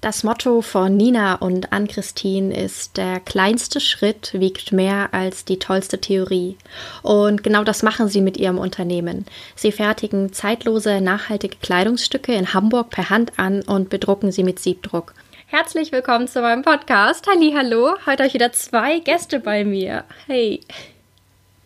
Das 0.00 0.24
Motto 0.24 0.62
von 0.62 0.96
Nina 0.96 1.34
und 1.34 1.74
Ann-Christine 1.74 2.56
ist, 2.56 2.96
der 2.96 3.20
kleinste 3.20 3.80
Schritt 3.80 4.32
wiegt 4.32 4.72
mehr 4.72 5.12
als 5.12 5.44
die 5.44 5.58
tollste 5.58 6.00
Theorie. 6.00 6.56
Und 7.02 7.42
genau 7.42 7.64
das 7.64 7.82
machen 7.82 8.08
sie 8.08 8.22
mit 8.22 8.38
ihrem 8.38 8.56
Unternehmen. 8.56 9.26
Sie 9.56 9.72
fertigen 9.72 10.32
zeitlose, 10.32 11.02
nachhaltige 11.02 11.58
Kleidungsstücke 11.58 12.32
in 12.32 12.54
Hamburg 12.54 12.88
per 12.88 13.10
Hand 13.10 13.38
an 13.38 13.60
und 13.60 13.90
bedrucken 13.90 14.32
sie 14.32 14.42
mit 14.42 14.58
Siebdruck. 14.58 15.12
Herzlich 15.48 15.92
willkommen 15.92 16.28
zu 16.28 16.40
meinem 16.40 16.62
Podcast. 16.62 17.26
Halli, 17.26 17.52
hallo. 17.54 17.90
Heute 18.06 18.22
euch 18.22 18.32
wieder 18.32 18.52
zwei 18.52 19.00
Gäste 19.00 19.38
bei 19.38 19.66
mir. 19.66 20.04
Hey. 20.26 20.60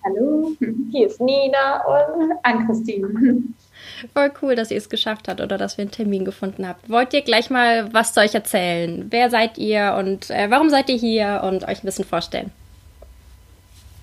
Hallo, 0.05 0.51
hier 0.91 1.07
ist 1.07 1.21
Nina 1.21 1.85
und 1.85 2.33
Ann-Christine. 2.43 3.45
Voll 4.13 4.33
cool, 4.43 4.55
dass 4.55 4.71
ihr 4.71 4.79
es 4.79 4.89
geschafft 4.89 5.29
habt 5.29 5.41
oder 5.41 5.59
dass 5.59 5.77
wir 5.79 5.83
einen 5.83 5.91
Termin 5.91 6.25
gefunden 6.25 6.67
habt. 6.67 6.89
Wollt 6.89 7.13
ihr 7.15 7.23
gleich 7.23 7.51
mal 7.51 7.93
was 7.93 8.13
zu 8.13 8.21
euch 8.21 8.35
erzählen? 8.35 9.07
Wer 9.11 9.31
seid 9.31 9.59
ihr 9.59 9.97
und 9.99 10.31
äh, 10.31 10.51
warum 10.51 10.71
seid 10.71 10.89
ihr 10.89 10.97
hier 10.97 11.43
und 11.45 11.65
euch 11.65 11.83
ein 11.83 11.87
bisschen 11.87 12.05
vorstellen? 12.05 12.51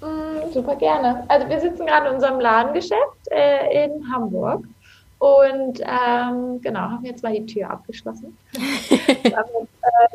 Mm, 0.01 0.51
super 0.51 0.75
gerne. 0.75 1.23
Also 1.27 1.47
wir 1.49 1.59
sitzen 1.59 1.85
gerade 1.85 2.09
in 2.09 2.15
unserem 2.15 2.39
Ladengeschäft 2.39 3.27
äh, 3.31 3.85
in 3.85 4.11
Hamburg 4.11 4.65
und 5.19 5.79
ähm, 5.81 6.59
genau, 6.61 6.79
haben 6.79 7.05
jetzt 7.05 7.21
mal 7.21 7.31
die 7.31 7.45
Tür 7.45 7.69
abgeschlossen, 7.69 8.35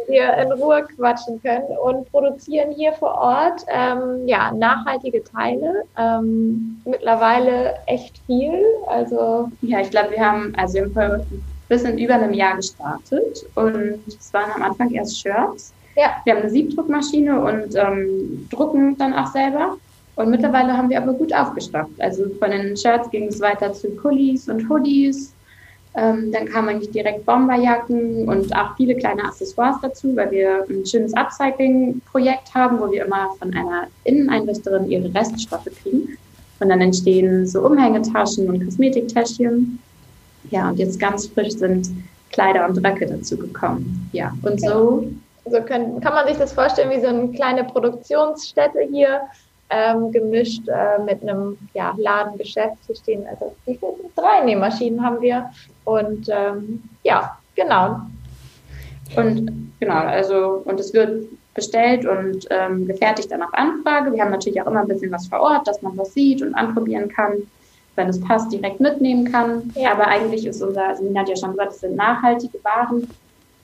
wir 0.06 0.34
in 0.34 0.52
Ruhe 0.52 0.86
quatschen 0.96 1.40
können 1.42 1.66
und 1.82 2.10
produzieren 2.10 2.72
hier 2.72 2.92
vor 2.92 3.14
Ort 3.14 3.64
ähm, 3.68 4.26
ja, 4.26 4.52
nachhaltige 4.52 5.22
Teile. 5.24 5.84
Ähm, 5.98 6.80
mittlerweile 6.84 7.74
echt 7.86 8.20
viel. 8.26 8.64
Also 8.86 9.50
ja, 9.62 9.80
ich 9.80 9.90
glaube, 9.90 10.10
wir 10.10 10.20
haben 10.20 10.52
also 10.56 10.74
wir 10.74 10.82
haben 10.82 10.92
vor 10.92 11.02
ein 11.02 11.44
bisschen 11.68 11.98
über 11.98 12.14
einem 12.14 12.32
Jahr 12.32 12.56
gestartet 12.56 13.46
und 13.54 14.00
es 14.06 14.32
waren 14.32 14.50
am 14.54 14.62
Anfang 14.62 14.90
erst 14.92 15.20
Shirts. 15.20 15.72
Ja. 15.96 16.16
Wir 16.24 16.34
haben 16.34 16.42
eine 16.42 16.50
Siebdruckmaschine 16.50 17.40
und 17.40 17.74
ähm, 17.74 18.46
drucken 18.50 18.96
dann 18.98 19.14
auch 19.14 19.28
selber. 19.28 19.76
Und 20.16 20.30
mittlerweile 20.30 20.76
haben 20.76 20.88
wir 20.88 21.02
aber 21.02 21.12
gut 21.12 21.32
aufgestockt. 21.34 22.00
Also 22.00 22.24
von 22.38 22.50
den 22.50 22.76
Shirts 22.76 23.10
ging 23.10 23.28
es 23.28 23.40
weiter 23.40 23.72
zu 23.72 23.90
Pullis 23.90 24.48
und 24.48 24.68
Hoodies. 24.68 25.34
Ähm, 25.96 26.30
dann 26.30 26.46
kamen 26.46 26.68
eigentlich 26.68 26.90
direkt 26.90 27.24
Bomberjacken 27.24 28.28
und 28.28 28.54
auch 28.54 28.76
viele 28.76 28.94
kleine 28.96 29.24
Accessoires 29.24 29.76
dazu, 29.80 30.14
weil 30.14 30.30
wir 30.30 30.66
ein 30.68 30.84
schönes 30.84 31.14
Upcycling-Projekt 31.14 32.54
haben, 32.54 32.78
wo 32.78 32.90
wir 32.90 33.06
immer 33.06 33.30
von 33.38 33.54
einer 33.54 33.86
Inneneinrichterin 34.04 34.90
ihre 34.90 35.12
Reststoffe 35.14 35.68
kriegen. 35.82 36.18
Und 36.60 36.68
dann 36.68 36.82
entstehen 36.82 37.46
so 37.46 37.62
Umhängetaschen 37.62 38.48
und 38.48 38.64
Kosmetiktäschchen. 38.64 39.78
Ja, 40.50 40.68
und 40.68 40.78
jetzt 40.78 41.00
ganz 41.00 41.26
frisch 41.28 41.54
sind 41.54 41.88
Kleider 42.30 42.68
und 42.68 42.76
Röcke 42.84 43.06
dazu 43.06 43.38
gekommen. 43.38 44.10
Ja, 44.12 44.34
und 44.42 44.60
so. 44.60 45.08
So 45.48 45.60
können, 45.62 46.00
kann 46.00 46.12
man 46.12 46.26
sich 46.26 46.36
das 46.36 46.52
vorstellen 46.52 46.90
wie 46.90 47.00
so 47.00 47.06
eine 47.06 47.28
kleine 47.28 47.64
Produktionsstätte 47.64 48.80
hier 48.90 49.20
ähm, 49.70 50.12
gemischt 50.12 50.68
äh, 50.68 51.02
mit 51.02 51.22
einem 51.22 51.58
ja, 51.74 51.94
Ladengeschäft. 51.96 52.76
Hier 52.86 52.96
stehen 52.96 53.26
also 53.26 53.54
wie 53.64 53.76
viele? 53.76 53.92
drei 54.14 54.44
Nähmaschinen 54.44 55.04
haben 55.04 55.20
wir. 55.20 55.50
Und 55.84 56.28
ähm, 56.28 56.82
ja, 57.02 57.36
genau. 57.54 58.00
Und 59.16 59.72
genau, 59.80 59.94
also 59.94 60.62
und 60.64 60.80
es 60.80 60.92
wird 60.92 61.26
bestellt 61.54 62.04
und 62.06 62.46
ähm, 62.50 62.86
gefertigt 62.86 63.30
dann 63.30 63.42
auf 63.42 63.52
Anfrage. 63.54 64.12
Wir 64.12 64.22
haben 64.22 64.30
natürlich 64.30 64.60
auch 64.60 64.66
immer 64.66 64.80
ein 64.80 64.88
bisschen 64.88 65.10
was 65.10 65.26
vor 65.26 65.40
Ort, 65.40 65.66
dass 65.66 65.80
man 65.82 65.96
was 65.96 66.12
sieht 66.12 66.42
und 66.42 66.54
anprobieren 66.54 67.08
kann, 67.08 67.32
wenn 67.96 68.08
es 68.08 68.20
passt, 68.20 68.52
direkt 68.52 68.78
mitnehmen 68.78 69.30
kann. 69.30 69.72
Ja. 69.74 69.92
Aber 69.92 70.06
eigentlich 70.06 70.46
ist 70.46 70.62
unser, 70.62 70.88
also 70.88 71.02
Nina 71.02 71.20
hat 71.20 71.28
ja 71.28 71.36
schon 71.36 71.52
gesagt, 71.52 71.72
es 71.72 71.80
sind 71.80 71.96
nachhaltige 71.96 72.62
Waren. 72.62 73.08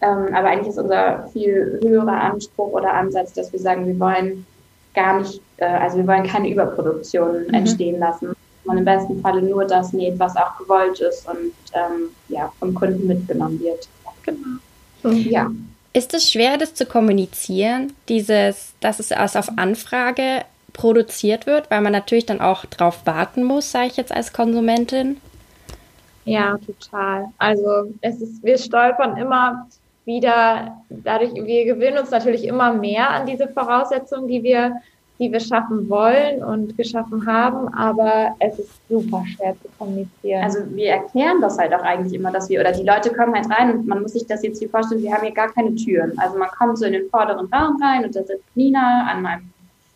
Ähm, 0.00 0.34
aber 0.34 0.48
eigentlich 0.48 0.69
ist 0.69 0.78
unser 0.78 1.28
viel 1.32 1.78
höherer 1.82 2.21
Anspruch 2.21 2.72
oder 2.72 2.93
Ansatz, 2.93 3.34
dass 3.34 3.53
wir 3.53 3.60
sagen, 3.60 3.87
wir 3.87 3.98
wollen 4.00 4.47
gar 4.94 5.20
nicht, 5.20 5.41
äh, 5.56 5.64
also 5.64 5.98
wir 5.98 6.06
wollen 6.06 6.25
keine 6.25 6.50
Überproduktion 6.50 7.47
mhm. 7.47 7.54
entstehen 7.54 7.98
lassen. 7.98 8.34
Man 8.64 8.78
im 8.78 8.84
besten 8.84 9.20
Falle 9.20 9.42
nur 9.42 9.64
das 9.64 9.92
näht, 9.92 10.19
was 10.19 10.36
auch 10.36 10.56
gewollt 10.56 11.00
ist 11.00 11.28
und 11.28 11.53
ähm, 11.72 12.10
ja, 12.28 12.53
vom 12.60 12.75
Kunden 12.75 13.06
mitgenommen 13.06 13.58
wird. 13.60 13.88
Genau. 14.25 14.58
Mhm. 15.03 15.30
Ja. 15.30 15.50
Ist 15.92 16.14
es 16.14 16.30
schwer, 16.30 16.56
das 16.56 16.75
zu 16.75 16.86
kommunizieren, 16.86 17.92
dieses, 18.08 18.72
dass 18.80 18.98
es 18.98 19.10
erst 19.10 19.36
auf 19.36 19.50
Anfrage 19.56 20.44
produziert 20.72 21.47
wird, 21.47 21.70
weil 21.70 21.82
man 21.82 21.92
natürlich 21.92 22.24
dann 22.24 22.41
auch 22.41 22.64
drauf 22.64 23.00
warten 23.04 23.44
muss, 23.44 23.72
sage 23.72 23.88
ich 23.88 23.97
jetzt 23.97 24.12
als 24.12 24.32
Konsumentin? 24.32 25.20
Ja, 26.24 26.56
total. 26.64 27.26
Also 27.38 27.92
es 28.00 28.20
ist, 28.20 28.42
wir 28.42 28.56
stolpern 28.56 29.16
immer 29.16 29.66
wieder, 30.05 30.83
dadurch, 30.89 31.33
wir 31.35 31.65
gewöhnen 31.65 31.99
uns 31.99 32.11
natürlich 32.11 32.47
immer 32.47 32.73
mehr 32.73 33.11
an 33.11 33.27
diese 33.27 33.49
Voraussetzungen, 33.49 34.29
die 34.29 34.43
wir, 34.43 34.81
die 35.19 35.31
wir 35.31 35.41
schaffen 35.41 35.89
wollen 35.89 36.43
und 36.43 36.77
geschaffen 36.77 37.25
haben, 37.27 37.73
aber 37.75 38.35
es 38.41 38.59
ist 38.59 38.89
super 38.89 39.25
schwer 39.37 39.55
zu 39.63 39.69
kommunizieren. 39.79 40.43
Also 40.43 40.59
wir 40.75 40.91
erklären 40.91 41.41
das 41.41 41.59
halt 41.59 41.73
auch 41.73 41.83
eigentlich 41.83 42.15
immer, 42.15 42.33
dass 42.33 42.49
wir, 42.49 42.61
oder 42.61 42.73
die 42.73 42.85
Leute 42.85 43.13
kommen 43.13 43.35
halt 43.35 43.49
rein 43.51 43.71
und 43.71 43.87
man 43.87 44.03
muss 44.03 44.15
sich 44.15 44.27
das 44.27 44.43
jetzt 44.43 44.59
hier 44.59 44.71
vorstellen, 44.71 45.03
wir 45.03 45.13
haben 45.13 45.23
hier 45.23 45.35
gar 45.35 45.53
keine 45.53 45.75
Türen. 45.77 46.13
Also 46.19 46.37
man 46.39 46.49
kommt 46.51 46.79
so 46.79 46.84
in 46.84 46.95
den 46.95 47.09
vorderen 47.09 47.47
Raum 47.53 47.81
rein 47.81 48.05
und 48.05 48.17
da 48.17 48.25
sitzt 48.25 48.45
Nina 48.57 49.07
an 49.09 49.23
meinem 49.23 49.51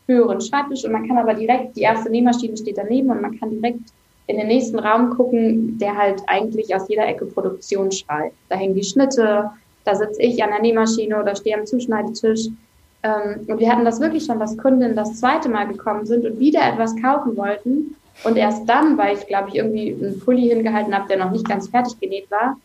höheren 0.07 0.41
Schreibtisch 0.41 0.85
und 0.85 0.93
man 0.93 1.09
kann 1.09 1.19
aber 1.19 1.35
direkt, 1.35 1.77
die 1.77 1.83
erste 1.83 2.11
Nähmaschine 2.11 2.57
steht 2.57 2.79
daneben 2.79 3.11
und 3.11 3.21
man 3.21 3.39
kann 3.39 3.51
direkt 3.51 3.81
in 4.29 4.39
den 4.39 4.49
nächsten 4.49 4.79
Raum 4.79 5.11
gucken, 5.11 5.79
der 5.79 5.97
halt 5.97 6.23
eigentlich 6.27 6.75
aus 6.75 6.89
jeder 6.89 7.07
Ecke 7.07 7.27
Produktion 7.27 7.91
schreit. 7.93 8.33
Da 8.49 8.57
hängen 8.57 8.75
die 8.75 8.85
Schnitte, 8.85 9.51
da 9.87 9.95
sitze 9.95 10.21
ich 10.21 10.43
an 10.43 10.51
der 10.51 10.61
Nähmaschine 10.61 11.21
oder 11.21 11.37
stehe 11.37 11.57
am 11.57 11.65
Zuschneidetisch. 11.65 12.49
Ähm, 13.03 13.47
und 13.47 13.61
wir 13.61 13.71
hatten 13.71 13.85
das 13.85 14.01
wirklich 14.01 14.25
schon, 14.25 14.41
dass 14.41 14.59
Kundinnen 14.59 14.97
das 14.97 15.21
zweite 15.21 15.49
Mal 15.49 15.69
gekommen 15.69 16.07
sind 16.07 16.27
und 16.27 16.39
wieder 16.41 16.61
etwas 16.67 16.95
kaufen 17.01 17.37
wollten. 17.37 17.95
Und 18.25 18.37
erst 18.37 18.69
dann, 18.69 18.99
weil 18.99 19.17
ich, 19.17 19.27
glaube 19.27 19.51
ich, 19.51 19.55
irgendwie 19.55 19.95
einen 19.95 20.21
Pulli 20.21 20.49
hingehalten 20.49 20.95
habe, 20.95 21.07
der 21.09 21.19
noch 21.19 21.31
nicht 21.31 21.49
ganz 21.49 21.69
fertig 21.69 22.01
genäht 22.01 22.31
war, 22.31 22.57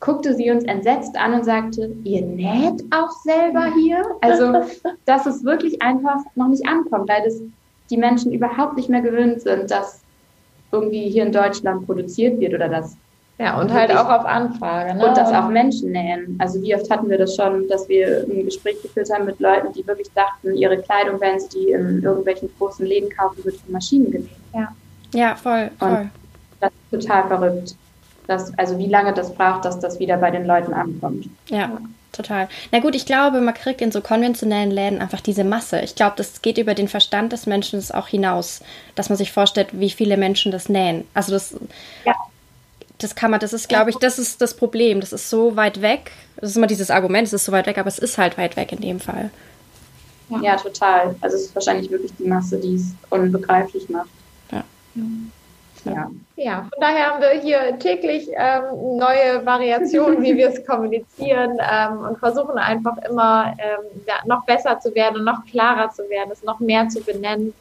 guckte 0.00 0.34
sie 0.34 0.50
uns 0.50 0.64
entsetzt 0.64 1.16
an 1.16 1.34
und 1.34 1.44
sagte, 1.44 1.90
ihr 2.04 2.22
näht 2.22 2.84
auch 2.90 3.10
selber 3.22 3.72
hier? 3.74 4.02
Also, 4.20 4.64
dass 5.04 5.26
es 5.26 5.44
wirklich 5.44 5.80
einfach 5.82 6.20
noch 6.34 6.48
nicht 6.48 6.66
ankommt, 6.66 7.08
weil 7.08 7.22
das 7.24 7.40
die 7.90 7.96
Menschen 7.96 8.32
überhaupt 8.32 8.76
nicht 8.76 8.88
mehr 8.88 9.00
gewöhnt 9.00 9.42
sind, 9.42 9.70
dass 9.70 10.00
irgendwie 10.72 11.08
hier 11.08 11.24
in 11.24 11.32
Deutschland 11.32 11.86
produziert 11.86 12.38
wird 12.40 12.54
oder 12.54 12.68
dass 12.68 12.96
ja, 13.38 13.60
und 13.60 13.72
halt 13.72 13.92
auch 13.92 14.08
auf 14.08 14.24
Anfrage. 14.24 14.96
Ne? 14.96 15.06
Und 15.06 15.16
das 15.16 15.32
auch 15.32 15.48
Menschen 15.48 15.92
nähen. 15.92 16.36
Also 16.40 16.60
wie 16.60 16.74
oft 16.74 16.90
hatten 16.90 17.08
wir 17.08 17.18
das 17.18 17.36
schon, 17.36 17.68
dass 17.68 17.88
wir 17.88 18.26
ein 18.28 18.44
Gespräch 18.44 18.82
geführt 18.82 19.08
haben 19.12 19.26
mit 19.26 19.38
Leuten, 19.38 19.72
die 19.72 19.86
wirklich 19.86 20.10
dachten, 20.12 20.56
ihre 20.56 20.78
Kleidung, 20.78 21.20
wenn 21.20 21.38
sie 21.38 21.48
die 21.50 21.70
in 21.70 22.02
irgendwelchen 22.02 22.50
großen 22.58 22.84
Läden 22.84 23.08
kaufen, 23.10 23.44
wird 23.44 23.54
von 23.56 23.72
Maschinen 23.72 24.10
genäht. 24.10 24.30
Ja, 24.52 24.68
ja 25.14 25.36
voll, 25.36 25.70
voll. 25.78 25.88
Und 25.88 26.10
das 26.58 26.72
ist 26.72 27.06
total 27.06 27.28
verrückt. 27.28 27.76
Dass, 28.26 28.58
also 28.58 28.76
wie 28.76 28.88
lange 28.88 29.14
das 29.14 29.32
braucht, 29.32 29.64
dass 29.64 29.78
das 29.78 30.00
wieder 30.00 30.16
bei 30.16 30.32
den 30.32 30.44
Leuten 30.44 30.74
ankommt. 30.74 31.28
Ja, 31.48 31.58
ja. 31.58 31.78
total. 32.12 32.48
Na 32.72 32.80
gut, 32.80 32.96
ich 32.96 33.06
glaube, 33.06 33.40
man 33.40 33.54
kriegt 33.54 33.80
in 33.80 33.92
so 33.92 34.00
konventionellen 34.00 34.72
Läden 34.72 35.00
einfach 35.00 35.20
diese 35.20 35.44
Masse. 35.44 35.80
Ich 35.80 35.94
glaube, 35.94 36.14
das 36.16 36.42
geht 36.42 36.58
über 36.58 36.74
den 36.74 36.88
Verstand 36.88 37.32
des 37.32 37.46
Menschen 37.46 37.82
auch 37.94 38.08
hinaus, 38.08 38.62
dass 38.96 39.08
man 39.08 39.16
sich 39.16 39.30
vorstellt, 39.30 39.68
wie 39.72 39.90
viele 39.90 40.16
Menschen 40.16 40.50
das 40.50 40.68
nähen. 40.68 41.06
Also 41.14 41.30
das... 41.32 41.56
Ja 42.04 42.14
das 42.98 43.14
kann 43.14 43.30
man, 43.30 43.40
das 43.40 43.52
ist, 43.52 43.68
glaube 43.68 43.90
ich, 43.90 43.96
das 43.96 44.18
ist 44.18 44.40
das 44.40 44.54
Problem. 44.54 45.00
Das 45.00 45.12
ist 45.12 45.30
so 45.30 45.56
weit 45.56 45.80
weg. 45.82 46.12
Das 46.36 46.50
ist 46.50 46.56
immer 46.56 46.66
dieses 46.66 46.90
Argument, 46.90 47.26
es 47.26 47.32
ist 47.32 47.44
so 47.44 47.52
weit 47.52 47.66
weg, 47.66 47.78
aber 47.78 47.88
es 47.88 47.98
ist 47.98 48.18
halt 48.18 48.36
weit 48.38 48.56
weg 48.56 48.72
in 48.72 48.80
dem 48.80 49.00
Fall. 49.00 49.30
Ja, 50.30 50.40
ja 50.40 50.56
total. 50.56 51.14
Also 51.20 51.36
es 51.36 51.46
ist 51.46 51.54
wahrscheinlich 51.54 51.90
wirklich 51.90 52.12
die 52.18 52.24
Masse, 52.24 52.58
die 52.58 52.74
es 52.74 52.92
unbegreiflich 53.10 53.88
macht. 53.88 54.10
Ja. 54.50 54.64
Ja. 55.84 56.10
ja, 56.36 56.60
von 56.62 56.80
daher 56.80 57.06
haben 57.06 57.22
wir 57.22 57.40
hier 57.40 57.78
täglich 57.78 58.28
ähm, 58.34 58.98
neue 58.98 59.46
Variationen, 59.46 60.22
wie 60.22 60.36
wir 60.36 60.48
es 60.48 60.66
kommunizieren 60.66 61.56
ähm, 61.60 62.00
und 62.00 62.18
versuchen 62.18 62.58
einfach 62.58 62.96
immer 63.08 63.54
ähm, 63.58 64.02
ja, 64.06 64.14
noch 64.26 64.44
besser 64.44 64.80
zu 64.80 64.94
werden 64.94 65.18
und 65.18 65.24
noch 65.24 65.46
klarer 65.46 65.90
zu 65.90 66.08
werden, 66.10 66.30
es 66.32 66.42
noch 66.42 66.58
mehr 66.58 66.88
zu 66.88 67.00
benennen 67.00 67.54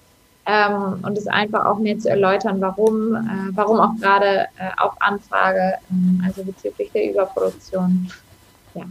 ähm, 0.48 1.00
und 1.04 1.18
es 1.18 1.28
einfach 1.28 1.66
auch 1.66 1.78
mehr 1.78 2.00
zu 2.00 2.10
erläutern, 2.10 2.62
warum, 2.62 3.16
äh, 3.16 3.52
warum 3.52 3.80
auch 3.82 3.96
gerade 4.00 4.48
äh, 4.58 4.70
auf 4.78 4.94
Anfrage, 5.02 5.60
äh, 5.60 6.26
also 6.26 6.44
bezüglich 6.44 6.90
der 6.94 7.12
Überproduktion. 7.12 8.10
Ja. 8.74 8.84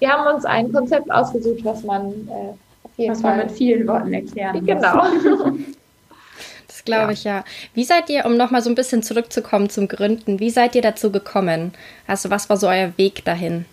Wir 0.00 0.08
haben 0.10 0.34
uns 0.34 0.44
ein 0.44 0.72
Konzept 0.72 1.08
ausgesucht, 1.10 1.60
was 1.64 1.84
man 1.84 2.10
äh, 2.28 2.54
auf 2.82 2.90
jeden 2.96 3.12
was 3.12 3.20
Fall 3.20 3.36
man 3.36 3.46
mit 3.46 3.56
vielen 3.56 3.86
Worten 3.86 4.12
erklären 4.12 4.66
Genau. 4.66 5.04
Das 6.68 6.84
glaube 6.84 7.06
ja. 7.06 7.10
ich 7.10 7.24
ja. 7.24 7.44
Wie 7.74 7.82
seid 7.84 8.10
ihr, 8.10 8.26
um 8.26 8.36
nochmal 8.36 8.62
so 8.62 8.70
ein 8.70 8.76
bisschen 8.76 9.02
zurückzukommen 9.02 9.70
zum 9.70 9.88
Gründen, 9.88 10.38
wie 10.38 10.50
seid 10.50 10.76
ihr 10.76 10.82
dazu 10.82 11.10
gekommen? 11.10 11.72
Also 12.06 12.30
was 12.30 12.48
war 12.48 12.56
so 12.58 12.68
euer 12.68 12.96
Weg 12.96 13.24
dahin? 13.24 13.64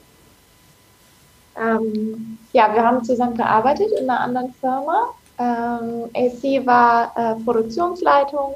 Ähm, 1.55 2.39
ja, 2.53 2.73
wir 2.73 2.83
haben 2.83 3.03
zusammen 3.03 3.37
gearbeitet 3.37 3.91
in 3.99 4.09
einer 4.09 4.21
anderen 4.21 4.53
Firma. 4.59 5.09
Ähm, 5.39 6.09
AC 6.15 6.65
war 6.65 7.11
äh, 7.15 7.43
Produktionsleitung 7.43 8.55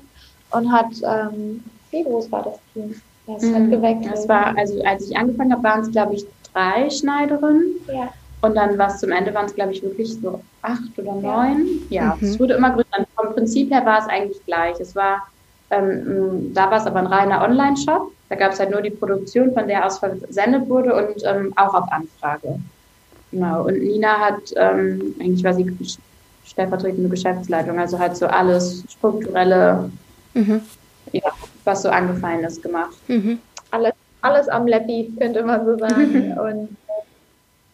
und 0.51 0.71
hat, 0.71 0.91
ähm, 1.03 1.63
wie 1.91 2.03
groß 2.03 2.31
war 2.31 2.43
das 2.43 2.59
Team? 2.73 2.95
Ja, 3.27 3.35
es 3.35 3.53
hat 3.53 3.61
mhm. 3.63 3.71
gewechselt. 3.71 4.13
Es 4.13 4.29
war, 4.29 4.57
also 4.57 4.81
als 4.83 5.09
ich 5.09 5.17
angefangen 5.17 5.51
habe, 5.51 5.63
waren 5.63 5.81
es, 5.81 5.91
glaube 5.91 6.15
ich, 6.15 6.25
drei 6.53 6.89
Schneiderinnen. 6.89 7.75
Ja. 7.87 8.09
Und 8.41 8.55
dann 8.55 8.77
war 8.77 8.87
es 8.87 8.99
zum 8.99 9.11
Ende, 9.11 9.33
waren 9.33 9.47
es, 9.47 9.55
glaube 9.55 9.73
ich, 9.73 9.81
wirklich 9.81 10.13
so 10.21 10.39
acht 10.61 10.97
oder 10.97 11.13
neun. 11.15 11.67
Ja, 11.89 12.15
mhm. 12.19 12.27
es 12.27 12.39
wurde 12.39 12.53
immer 12.53 12.71
größer. 12.71 13.05
Vom 13.15 13.33
Prinzip 13.33 13.71
her 13.71 13.85
war 13.85 13.99
es 13.99 14.07
eigentlich 14.07 14.43
gleich. 14.45 14.79
Es 14.79 14.95
war, 14.95 15.23
ähm, 15.71 16.53
da 16.53 16.69
war 16.69 16.77
es 16.77 16.85
aber 16.85 16.99
ein 16.99 17.07
reiner 17.07 17.41
Online-Shop. 17.41 18.11
Da 18.29 18.35
gab 18.35 18.51
es 18.51 18.59
halt 18.59 18.71
nur 18.71 18.81
die 18.81 18.91
Produktion, 18.91 19.53
von 19.53 19.67
der 19.67 19.85
aus 19.85 19.99
versendet 19.99 20.69
wurde 20.69 20.93
und 20.95 21.23
ähm, 21.25 21.53
auch 21.55 21.73
auf 21.73 21.91
Anfrage. 21.91 22.59
Genau. 23.31 23.65
Und 23.65 23.79
Nina 23.79 24.19
hat, 24.19 24.53
ähm, 24.55 25.15
eigentlich 25.19 25.43
war 25.43 25.53
sie 25.53 25.65
stellvertretende 26.47 27.09
Geschäftsleitung, 27.09 27.79
also 27.79 27.99
halt 27.99 28.15
so 28.17 28.27
alles 28.27 28.83
strukturelle, 28.89 29.89
mhm. 30.33 30.61
ja, 31.11 31.29
was 31.63 31.83
so 31.83 31.89
angefallen 31.89 32.43
ist, 32.43 32.63
gemacht. 32.63 32.95
Mhm. 33.07 33.39
Alles, 33.71 33.93
alles 34.21 34.47
am 34.49 34.65
Leppi, 34.65 35.13
könnte 35.19 35.43
man 35.43 35.65
so 35.65 35.77
sagen. 35.77 36.37
und 36.39 36.69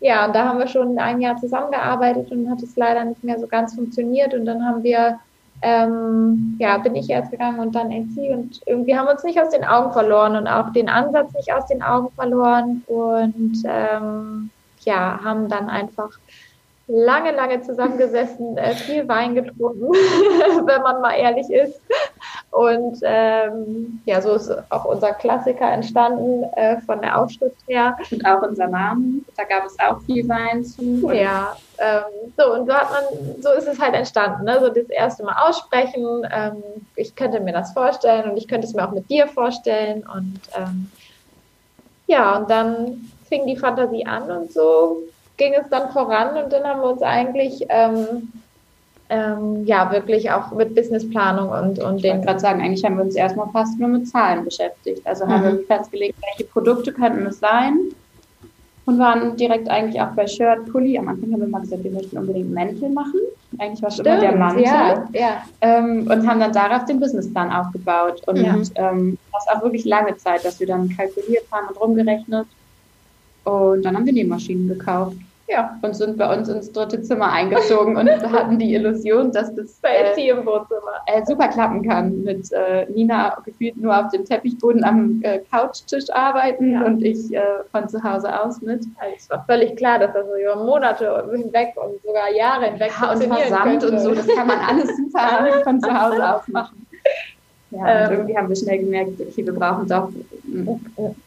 ja, 0.03 0.25
und 0.25 0.35
da 0.35 0.49
haben 0.49 0.59
wir 0.59 0.67
schon 0.67 0.97
ein 0.99 1.21
Jahr 1.21 1.37
zusammengearbeitet 1.37 2.29
und 2.29 2.49
hat 2.49 2.61
es 2.61 2.75
leider 2.75 3.05
nicht 3.05 3.23
mehr 3.23 3.39
so 3.39 3.47
ganz 3.47 3.73
funktioniert. 3.73 4.33
Und 4.33 4.45
dann 4.45 4.65
haben 4.65 4.83
wir, 4.83 5.17
ähm, 5.61 6.57
ja, 6.59 6.77
bin 6.77 6.95
ich 6.95 7.09
erst 7.09 7.31
gegangen 7.31 7.59
und 7.59 7.73
dann 7.73 7.89
NC 7.89 8.33
und 8.33 8.59
irgendwie 8.65 8.97
haben 8.97 9.05
wir 9.05 9.13
uns 9.13 9.23
nicht 9.23 9.39
aus 9.39 9.51
den 9.51 9.63
Augen 9.63 9.93
verloren 9.93 10.35
und 10.35 10.45
auch 10.45 10.73
den 10.73 10.89
Ansatz 10.89 11.31
nicht 11.33 11.53
aus 11.53 11.67
den 11.67 11.81
Augen 11.81 12.09
verloren 12.15 12.83
und 12.87 13.63
ähm, 13.65 14.49
ja, 14.81 15.21
haben 15.23 15.47
dann 15.47 15.69
einfach 15.69 16.09
lange, 16.87 17.31
lange 17.31 17.61
zusammengesessen, 17.61 18.57
äh, 18.57 18.73
viel 18.73 19.07
Wein 19.07 19.35
getrunken, 19.35 19.89
wenn 20.65 20.81
man 20.81 21.01
mal 21.01 21.13
ehrlich 21.13 21.49
ist. 21.49 21.79
Und 22.51 22.99
ähm, 23.03 24.01
ja, 24.05 24.21
so 24.21 24.33
ist 24.33 24.51
auch 24.69 24.85
unser 24.85 25.13
Klassiker 25.13 25.71
entstanden 25.71 26.43
äh, 26.55 26.79
von 26.81 27.01
der 27.01 27.19
Aufschrift 27.19 27.57
her. 27.67 27.97
Und 28.11 28.25
auch 28.25 28.41
unser 28.43 28.67
Name, 28.67 29.21
da 29.37 29.43
gab 29.43 29.65
es 29.65 29.77
auch 29.79 30.01
viel 30.01 30.27
Wein 30.27 30.63
zu. 30.63 31.09
Ja, 31.11 31.55
ähm, 31.79 32.31
so 32.37 32.53
und 32.53 32.67
so 32.67 32.73
hat 32.73 32.89
man, 32.91 33.41
so 33.41 33.49
ist 33.51 33.67
es 33.67 33.79
halt 33.79 33.95
entstanden. 33.95 34.43
Ne? 34.43 34.59
So 34.59 34.69
das 34.69 34.89
erste 34.89 35.23
Mal 35.23 35.35
aussprechen. 35.47 36.27
Ähm, 36.31 36.63
ich 36.95 37.15
könnte 37.15 37.39
mir 37.39 37.53
das 37.53 37.71
vorstellen 37.71 38.29
und 38.29 38.37
ich 38.37 38.47
könnte 38.47 38.67
es 38.67 38.73
mir 38.73 38.85
auch 38.85 38.93
mit 38.93 39.09
dir 39.09 39.27
vorstellen. 39.27 40.05
Und 40.13 40.41
ähm, 40.55 40.91
ja, 42.07 42.37
und 42.37 42.49
dann 42.49 43.09
fing 43.29 43.47
die 43.47 43.57
Fantasie 43.57 44.05
an 44.05 44.29
und 44.29 44.51
so 44.51 45.01
ging 45.37 45.53
es 45.53 45.67
dann 45.69 45.89
voran 45.91 46.43
und 46.43 46.53
dann 46.53 46.63
haben 46.63 46.81
wir 46.81 46.91
uns 46.91 47.01
eigentlich 47.01 47.65
ähm, 47.69 48.31
ähm, 49.09 49.65
ja 49.65 49.91
wirklich 49.91 50.31
auch 50.31 50.51
mit 50.51 50.75
Businessplanung 50.75 51.49
und, 51.49 51.79
und 51.79 51.97
ich 51.97 52.03
den. 52.03 52.21
gerade 52.21 52.39
sagen, 52.39 52.61
eigentlich 52.61 52.83
haben 52.83 52.97
wir 52.97 53.03
uns 53.03 53.15
erstmal 53.15 53.49
fast 53.49 53.79
nur 53.79 53.89
mit 53.89 54.07
Zahlen 54.07 54.43
beschäftigt. 54.43 55.05
Also 55.05 55.25
mhm. 55.25 55.29
haben 55.29 55.43
wir 55.43 55.59
festgelegt, 55.65 56.17
welche 56.21 56.49
Produkte 56.49 56.93
könnten 56.93 57.25
es 57.25 57.39
sein 57.39 57.77
und 58.85 58.99
waren 58.99 59.35
direkt 59.37 59.69
eigentlich 59.69 60.01
auch 60.01 60.11
bei 60.11 60.27
Shirt, 60.27 60.65
Pulli. 60.71 60.97
Am 60.97 61.07
Anfang 61.07 61.31
haben 61.31 61.41
wir 61.41 61.47
mal 61.47 61.61
gesagt, 61.61 61.83
wir 61.83 61.91
möchten 61.91 62.17
unbedingt 62.17 62.51
Mäntel 62.51 62.89
machen. 62.89 63.19
Eigentlich 63.59 63.81
war 63.81 63.91
schon 63.91 64.05
immer 64.05 64.19
der 64.19 64.35
Mantel. 64.35 64.63
Ja, 64.63 65.07
ja. 65.13 65.43
Ähm, 65.61 66.07
und 66.09 66.27
haben 66.27 66.39
dann 66.39 66.51
darauf 66.51 66.85
den 66.85 66.99
Businessplan 66.99 67.51
aufgebaut. 67.51 68.21
Und 68.27 68.37
ja. 68.37 68.57
ähm, 68.75 69.17
das 69.31 69.47
auch 69.55 69.63
wirklich 69.63 69.85
lange 69.85 70.17
Zeit, 70.17 70.43
dass 70.43 70.59
wir 70.59 70.67
dann 70.67 70.89
kalkuliert 70.89 71.45
haben 71.51 71.67
und 71.67 71.79
rumgerechnet 71.79 72.47
und 73.43 73.83
dann 73.83 73.95
haben 73.95 74.05
wir 74.05 74.13
Nähmaschinen 74.13 74.67
gekauft. 74.67 75.17
Ja. 75.49 75.77
Und 75.81 75.93
sind 75.95 76.17
bei 76.17 76.33
uns 76.33 76.47
ins 76.47 76.71
dritte 76.71 77.01
Zimmer 77.01 77.31
eingezogen 77.31 77.97
und 77.97 78.09
hatten 78.31 78.57
die 78.57 78.73
Illusion, 78.73 79.31
dass 79.31 79.53
das 79.53 79.77
äh, 79.83 80.29
im 80.29 80.45
Wohnzimmer. 80.45 81.03
Äh, 81.05 81.25
super 81.25 81.49
klappen 81.49 81.83
kann. 81.87 82.23
Mit 82.23 82.51
äh, 82.53 82.85
Nina 82.89 83.37
gefühlt 83.45 83.75
nur 83.77 83.97
auf 83.97 84.09
dem 84.11 84.23
Teppichboden 84.23 84.83
am 84.85 85.21
äh, 85.21 85.39
Couchtisch 85.51 86.09
arbeiten 86.11 86.73
ja. 86.73 86.83
und 86.83 87.03
ich 87.03 87.33
äh, 87.33 87.41
von 87.71 87.89
zu 87.89 88.01
Hause 88.01 88.41
aus 88.41 88.61
mit. 88.61 88.85
Also 88.97 89.15
es 89.17 89.29
war 89.29 89.43
völlig 89.45 89.75
klar, 89.75 89.99
dass 89.99 90.13
das 90.13 90.25
so 90.25 90.35
über 90.35 90.55
Monate 90.55 91.29
hinweg 91.31 91.73
und 91.75 92.01
sogar 92.03 92.31
Jahre 92.33 92.65
hinweg 92.67 92.91
ja, 92.99 93.11
und 93.11 93.23
Versand 93.23 93.63
könnte. 93.63 93.91
und 93.91 93.99
so, 93.99 94.15
das 94.15 94.27
kann 94.27 94.47
man 94.47 94.59
alles 94.59 94.89
super 94.95 95.61
von 95.65 95.81
zu 95.81 95.93
Hause 95.93 96.35
aus 96.35 96.47
machen. 96.47 96.82
Ja, 97.73 97.87
ähm, 97.87 98.05
und 98.05 98.11
irgendwie 98.13 98.37
haben 98.37 98.49
wir 98.49 98.55
schnell 98.55 98.79
gemerkt, 98.79 99.19
okay, 99.19 99.45
wir 99.45 99.53
brauchen 99.53 99.87
doch 99.87 100.09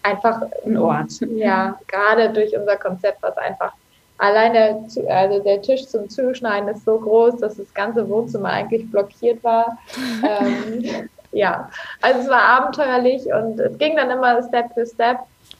einfach 0.02 0.43
einen 0.64 0.76
Ort. 0.76 1.20
Ja, 1.34 1.78
gerade 1.88 2.32
durch 2.32 2.56
unser 2.56 2.76
Konzept, 2.76 3.22
was 3.22 3.37
einfach 3.37 3.72
alleine, 4.19 4.87
zu, 4.88 5.08
also 5.10 5.43
der 5.43 5.60
Tisch 5.60 5.87
zum 5.87 6.08
Zuschneiden 6.08 6.69
ist 6.69 6.84
so 6.84 6.98
groß, 6.98 7.38
dass 7.40 7.56
das 7.56 7.72
ganze 7.75 8.08
Wohnzimmer 8.08 8.50
eigentlich 8.50 8.90
blockiert 8.90 9.43
war. 9.43 9.78
ähm, 10.22 11.08
ja, 11.32 11.69
also 12.00 12.20
es 12.20 12.28
war 12.28 12.43
abenteuerlich 12.43 13.26
und 13.26 13.58
es 13.58 13.76
ging 13.78 13.96
dann 13.96 14.10
immer 14.10 14.42
Step 14.42 14.72
für 14.75 14.87
Step. 14.87 15.19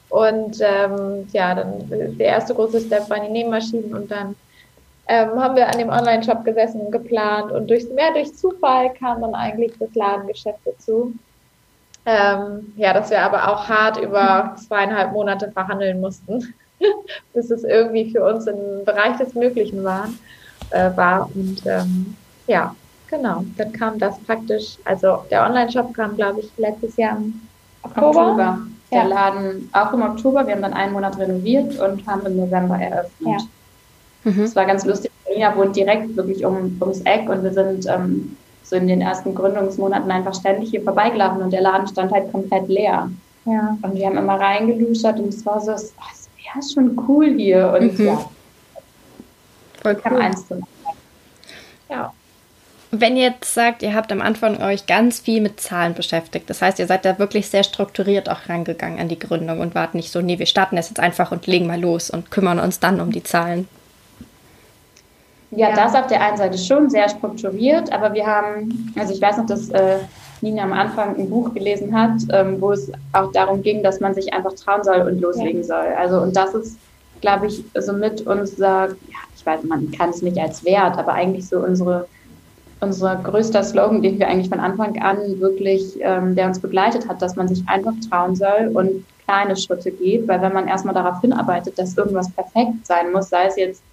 Und 0.09 0.59
ähm, 0.61 1.27
ja, 1.33 1.53
dann 1.53 2.17
der 2.17 2.27
erste 2.27 2.55
große 2.55 2.79
Step 2.79 3.09
waren 3.09 3.25
die 3.25 3.31
Nähmaschinen 3.31 3.93
und 3.93 4.09
dann 4.09 4.35
ähm, 5.07 5.41
haben 5.41 5.55
wir 5.55 5.67
an 5.67 5.77
dem 5.77 5.89
Online-Shop 5.89 6.43
gesessen 6.43 6.81
und 6.81 6.91
geplant 6.91 7.51
und 7.51 7.69
durch, 7.69 7.89
mehr 7.93 8.11
durch 8.13 8.35
Zufall 8.35 8.93
kam 8.93 9.21
dann 9.21 9.35
eigentlich 9.35 9.73
das 9.79 9.93
Ladengeschäft 9.95 10.59
dazu. 10.65 11.13
Ähm, 12.05 12.73
ja, 12.77 12.93
dass 12.93 13.09
wir 13.09 13.21
aber 13.21 13.49
auch 13.51 13.67
hart 13.67 13.97
über 13.97 14.55
zweieinhalb 14.55 15.11
Monate 15.11 15.51
verhandeln 15.51 15.99
mussten, 15.99 16.53
bis 17.33 17.51
es 17.51 17.63
irgendwie 17.63 18.11
für 18.11 18.23
uns 18.23 18.47
im 18.47 18.85
Bereich 18.85 19.17
des 19.17 19.33
Möglichen 19.33 19.83
war. 19.83 20.07
Äh, 20.69 20.95
war. 20.97 21.29
Und 21.33 21.65
ähm, 21.65 22.15
ja, 22.45 22.75
genau, 23.09 23.45
dann 23.57 23.71
kam 23.71 23.99
das 23.99 24.19
praktisch, 24.19 24.77
also 24.83 25.23
der 25.31 25.45
Online-Shop 25.45 25.93
kam, 25.93 26.15
glaube 26.15 26.41
ich, 26.41 26.51
letztes 26.57 26.97
Jahr 26.97 27.17
im 27.17 27.41
Oktober. 27.83 28.31
Oktober. 28.31 28.57
Der 28.91 29.03
ja. 29.03 29.07
Laden 29.07 29.69
auch 29.73 29.91
im 29.93 30.01
Oktober, 30.01 30.47
wir 30.47 30.53
haben 30.53 30.61
dann 30.61 30.73
einen 30.73 30.93
Monat 30.93 31.17
renoviert 31.17 31.77
und 31.79 32.07
haben 32.07 32.25
im 32.25 32.37
November 32.37 32.77
eröffnet. 32.77 33.41
Ja. 33.41 33.47
Mhm. 34.23 34.55
war 34.55 34.65
ganz 34.65 34.85
lustig. 34.85 35.11
Nina 35.29 35.55
wohnt 35.55 35.75
direkt 35.75 36.15
wirklich 36.15 36.43
um, 36.45 36.77
ums 36.81 37.01
Eck 37.01 37.29
und 37.29 37.43
wir 37.43 37.53
sind 37.53 37.85
ähm, 37.87 38.37
so 38.63 38.75
in 38.75 38.87
den 38.87 39.01
ersten 39.01 39.33
Gründungsmonaten 39.33 40.11
einfach 40.11 40.33
ständig 40.33 40.71
hier 40.71 40.83
vorbeigelaufen 40.83 41.41
und 41.41 41.51
der 41.51 41.61
Laden 41.61 41.87
stand 41.87 42.11
halt 42.11 42.31
komplett 42.31 42.67
leer. 42.67 43.09
Ja. 43.45 43.77
Und 43.81 43.95
wir 43.95 44.05
haben 44.05 44.17
immer 44.17 44.39
reingeluschert 44.39 45.19
und 45.19 45.29
es 45.29 45.45
war 45.45 45.61
so, 45.61 45.71
es 45.71 45.93
wäre 45.93 46.65
schon 46.73 46.99
cool 47.07 47.35
hier. 47.37 47.73
Und 47.79 47.97
mhm. 47.97 48.05
ja, 48.05 48.29
voll 49.81 49.97
cool. 50.09 50.21
eins 50.21 50.47
zu 50.47 50.61
Ja. 51.89 52.13
Wenn 52.91 53.17
ihr 53.17 53.23
jetzt 53.23 53.53
sagt, 53.53 53.83
ihr 53.83 53.93
habt 53.93 54.11
am 54.13 54.21
Anfang 54.21 54.61
euch 54.61 54.87
ganz 54.87 55.19
viel 55.19 55.41
mit 55.41 55.59
Zahlen 55.59 55.93
beschäftigt, 55.93 56.49
das 56.49 56.61
heißt, 56.61 56.79
ihr 56.79 56.87
seid 56.87 57.03
da 57.03 57.19
wirklich 57.19 57.49
sehr 57.49 57.63
strukturiert 57.63 58.29
auch 58.29 58.47
rangegangen 58.47 58.99
an 58.99 59.09
die 59.09 59.19
Gründung 59.19 59.59
und 59.59 59.75
wart 59.75 59.93
nicht 59.93 60.09
so, 60.09 60.21
nee, 60.21 60.39
wir 60.39 60.45
starten 60.45 60.77
das 60.77 60.89
jetzt 60.89 60.99
einfach 60.99 61.31
und 61.33 61.47
legen 61.47 61.67
mal 61.67 61.79
los 61.79 62.09
und 62.09 62.31
kümmern 62.31 62.59
uns 62.59 62.79
dann 62.79 63.01
um 63.01 63.11
die 63.11 63.23
Zahlen. 63.23 63.67
Ja, 65.51 65.73
das 65.73 65.95
auf 65.95 66.07
der 66.07 66.21
einen 66.21 66.37
Seite 66.37 66.57
schon 66.57 66.89
sehr 66.89 67.07
strukturiert, 67.07 67.91
aber 67.93 68.13
wir 68.13 68.25
haben, 68.25 68.93
also 68.97 69.13
ich 69.13 69.21
weiß 69.21 69.37
noch, 69.37 69.45
dass 69.45 69.69
äh, 69.69 69.99
Nina 70.41 70.63
am 70.63 70.73
Anfang 70.73 71.15
ein 71.15 71.29
Buch 71.29 71.53
gelesen 71.53 71.97
hat, 71.97 72.19
ähm, 72.31 72.59
wo 72.59 72.73
es 72.73 72.91
auch 73.13 73.31
darum 73.31 73.61
ging, 73.61 73.81
dass 73.81 73.99
man 73.99 74.13
sich 74.13 74.33
einfach 74.33 74.53
trauen 74.53 74.83
soll 74.83 75.01
und 75.01 75.21
loslegen 75.21 75.61
ja. 75.61 75.67
soll. 75.67 75.87
Also 75.97 76.19
und 76.21 76.35
das 76.35 76.53
ist, 76.53 76.77
glaube 77.21 77.47
ich, 77.47 77.63
so 77.79 77.93
mit 77.93 78.27
unser, 78.27 78.89
ja, 78.89 79.17
ich 79.35 79.45
weiß, 79.45 79.63
man 79.63 79.89
kann 79.91 80.09
es 80.09 80.21
nicht 80.21 80.37
als 80.37 80.65
Wert, 80.65 80.97
aber 80.97 81.13
eigentlich 81.13 81.47
so 81.47 81.59
unsere 81.59 82.07
unser 82.79 83.15
größter 83.15 83.63
Slogan, 83.63 84.01
den 84.01 84.19
wir 84.19 84.27
eigentlich 84.27 84.49
von 84.49 84.59
Anfang 84.59 85.01
an 85.01 85.39
wirklich, 85.39 85.97
ähm, 85.99 86.35
der 86.35 86.47
uns 86.47 86.59
begleitet 86.59 87.07
hat, 87.07 87.21
dass 87.21 87.35
man 87.35 87.47
sich 87.47 87.67
einfach 87.67 87.93
trauen 88.09 88.35
soll 88.35 88.71
und 88.73 89.03
kleine 89.25 89.55
Schritte 89.55 89.91
geht, 89.91 90.27
weil 90.27 90.41
wenn 90.41 90.53
man 90.53 90.67
erstmal 90.67 90.93
darauf 90.93 91.19
hinarbeitet, 91.21 91.77
dass 91.79 91.97
irgendwas 91.97 92.29
perfekt 92.31 92.85
sein 92.85 93.11
muss, 93.11 93.29
sei 93.29 93.45
es 93.47 93.55
jetzt 93.57 93.83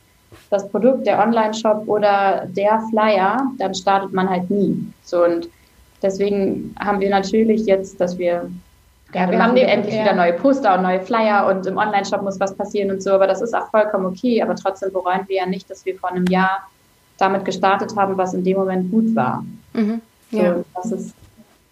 das 0.51 0.69
Produkt, 0.69 1.07
der 1.07 1.19
Online-Shop 1.19 1.85
oder 1.87 2.47
der 2.47 2.81
Flyer, 2.91 3.39
dann 3.59 3.75
startet 3.75 4.13
man 4.13 4.29
halt 4.29 4.51
nie. 4.51 4.87
So 5.03 5.25
und 5.25 5.49
deswegen 6.03 6.75
haben 6.79 7.01
wir 7.01 7.11
natürlich 7.11 7.67
jetzt, 7.67 8.01
dass 8.01 8.19
wir 8.19 8.51
ja, 9.15 9.31
wir 9.31 9.41
haben 9.41 9.55
wir 9.55 9.69
endlich 9.69 9.95
ja. 9.95 10.03
wieder 10.03 10.15
neue 10.15 10.33
Poster 10.33 10.77
und 10.77 10.83
neue 10.83 11.01
Flyer 11.01 11.47
und 11.47 11.65
im 11.67 11.77
Online-Shop 11.77 12.23
muss 12.23 12.41
was 12.41 12.53
passieren 12.55 12.91
und 12.91 13.01
so, 13.01 13.13
aber 13.13 13.29
das 13.29 13.41
ist 13.41 13.55
auch 13.55 13.71
vollkommen 13.71 14.07
okay. 14.07 14.43
Aber 14.43 14.57
trotzdem 14.57 14.93
bereuen 14.93 15.21
wir 15.29 15.37
ja 15.37 15.47
nicht, 15.47 15.71
dass 15.71 15.87
wir 15.87 15.97
vor 15.97 16.11
einem 16.11 16.27
Jahr 16.27 16.69
damit 17.17 17.45
gestartet 17.45 17.95
haben, 17.97 18.17
was 18.19 18.35
in 18.35 18.43
dem 18.43 18.57
Moment 18.57 18.91
gut 18.91 19.15
war. 19.15 19.45
Mhm. 19.73 20.01
Ja. 20.33 20.55
So, 20.57 20.65
das 20.75 20.93
ist 20.93 21.15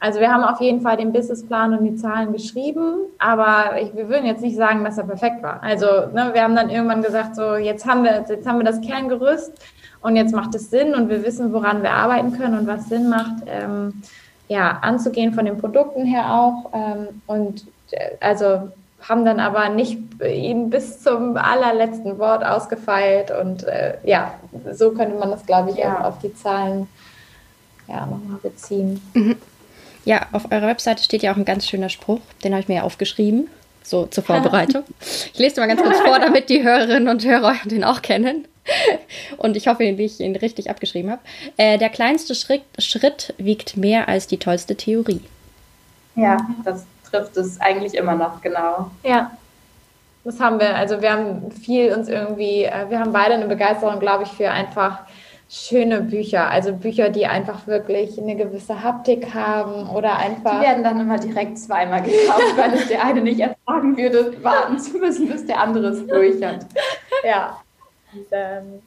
also 0.02 0.18
wir 0.18 0.32
haben 0.32 0.42
auf 0.42 0.61
jeden 0.61 0.80
Fall 0.80 0.97
den 0.97 1.12
Businessplan 1.12 1.78
und 1.78 1.85
die 1.85 1.94
Zahlen 1.94 2.32
geschrieben, 2.32 2.97
aber 3.21 3.80
ich, 3.80 3.94
wir 3.94 4.09
würden 4.09 4.26
jetzt 4.26 4.42
nicht 4.42 4.56
sagen, 4.56 4.82
dass 4.82 4.99
er 4.99 5.04
perfekt 5.04 5.44
war. 5.44 5.62
Also 5.62 5.87
ne, 6.12 6.30
wir 6.32 6.42
haben 6.42 6.56
dann 6.56 6.71
irgendwann 6.71 7.02
gesagt, 7.02 7.37
so 7.37 7.54
jetzt 7.54 7.87
haben 7.87 8.02
wir 8.02 8.25
jetzt 8.28 8.44
haben 8.44 8.59
wir 8.59 8.64
das 8.64 8.80
Kerngerüst 8.80 9.52
und 10.00 10.16
jetzt 10.16 10.35
macht 10.35 10.56
es 10.56 10.71
Sinn 10.71 10.97
und 10.97 11.09
wir 11.09 11.25
wissen, 11.25 11.52
woran 11.52 11.85
wir 11.85 11.92
arbeiten 11.92 12.37
können 12.37 12.59
und 12.59 12.66
was 12.66 12.88
Sinn 12.88 13.09
macht. 13.09 13.44
Ähm, 13.47 14.02
ja, 14.49 14.80
anzugehen 14.82 15.35
von 15.35 15.44
den 15.44 15.59
Produkten 15.59 16.04
her 16.04 16.35
auch. 16.35 16.73
Ähm, 16.75 17.23
und 17.28 17.64
äh, 17.92 18.16
also 18.18 18.73
haben 19.09 19.25
dann 19.25 19.38
aber 19.38 19.68
nicht 19.68 20.00
ihn 20.21 20.68
bis 20.68 21.00
zum 21.00 21.37
allerletzten 21.37 22.18
Wort 22.18 22.44
ausgefeilt. 22.44 23.30
Und 23.30 23.62
äh, 23.68 23.99
ja, 24.02 24.35
so 24.73 24.90
könnte 24.90 25.16
man 25.16 25.30
das, 25.30 25.47
glaube 25.47 25.71
ich, 25.71 25.76
ja. 25.76 26.00
auch 26.00 26.04
auf 26.06 26.18
die 26.18 26.35
Zahlen 26.35 26.88
ja, 27.87 28.00
nochmal 28.00 28.40
beziehen. 28.42 29.00
Mhm. 29.14 29.37
Ja, 30.04 30.26
auf 30.32 30.50
eurer 30.50 30.66
Webseite 30.66 31.02
steht 31.02 31.23
ja 31.23 31.32
auch 31.32 31.37
ein 31.37 31.44
ganz 31.44 31.66
schöner 31.66 31.88
Spruch, 31.88 32.21
den 32.42 32.52
habe 32.52 32.62
ich 32.62 32.68
mir 32.68 32.76
ja 32.76 32.82
aufgeschrieben, 32.82 33.49
so 33.82 34.06
zur 34.06 34.25
Vorbereitung. 34.25 34.85
Ich 35.32 35.38
lese 35.38 35.61
mal 35.61 35.66
ganz 35.66 35.82
kurz 35.82 35.99
vor, 36.00 36.18
damit 36.18 36.49
die 36.49 36.62
Hörerinnen 36.62 37.09
und 37.09 37.25
Hörer 37.25 37.56
den 37.64 37.85
auch 37.85 38.02
kennen. 38.02 38.47
Und 39.38 39.56
ich 39.56 39.66
hoffe, 39.66 39.85
dass 39.90 39.99
ich 39.99 40.21
ihn 40.21 40.37
richtig 40.37 40.71
abgeschrieben 40.71 41.11
habe. 41.11 41.23
Äh, 41.56 41.78
der 41.78 41.88
kleinste 41.88 42.35
Schritt, 42.35 42.62
Schritt 42.78 43.35
wiegt 43.38 43.76
mehr 43.76 44.09
als 44.09 44.26
die 44.26 44.38
tollste 44.38 44.76
Theorie. 44.76 45.21
Ja, 46.14 46.37
das 46.64 46.85
trifft 47.11 47.37
es 47.37 47.61
eigentlich 47.61 47.94
immer 47.94 48.14
noch, 48.14 48.40
genau. 48.40 48.90
Ja. 49.02 49.32
Das 50.25 50.38
haben 50.38 50.61
wir, 50.61 50.76
also 50.76 51.02
wir 51.02 51.12
haben 51.12 51.50
viel 51.50 51.92
uns 51.92 52.09
irgendwie, 52.09 52.64
äh, 52.64 52.88
wir 52.88 53.00
haben 53.00 53.12
beide 53.12 53.35
eine 53.35 53.47
Begeisterung, 53.47 53.99
glaube 53.99 54.23
ich, 54.23 54.30
für 54.30 54.50
einfach 54.50 55.00
schöne 55.52 56.00
Bücher, 56.00 56.50
also 56.50 56.73
Bücher, 56.73 57.11
die 57.11 57.26
einfach 57.26 57.66
wirklich 57.66 58.18
eine 58.18 58.37
gewisse 58.37 58.82
Haptik 58.82 59.35
haben 59.35 59.87
oder 59.90 60.16
einfach. 60.16 60.59
Die 60.59 60.66
werden 60.66 60.82
dann 60.82 60.99
immer 60.99 61.18
direkt 61.18 61.59
zweimal 61.59 62.02
gekauft, 62.02 62.42
weil 62.56 62.73
es 62.73 62.88
der 62.88 63.04
eine 63.04 63.21
nicht 63.21 63.38
ertragen 63.38 63.94
würde, 63.99 64.42
warten 64.42 64.78
zu 64.78 64.97
müssen, 64.97 65.28
bis 65.28 65.44
der 65.44 65.61
andere 65.61 65.88
es 65.88 66.06
durch 66.06 66.42
hat. 66.42 66.66
Ja. 67.25 67.61
Und, 68.12 68.26
ähm, 68.32 68.82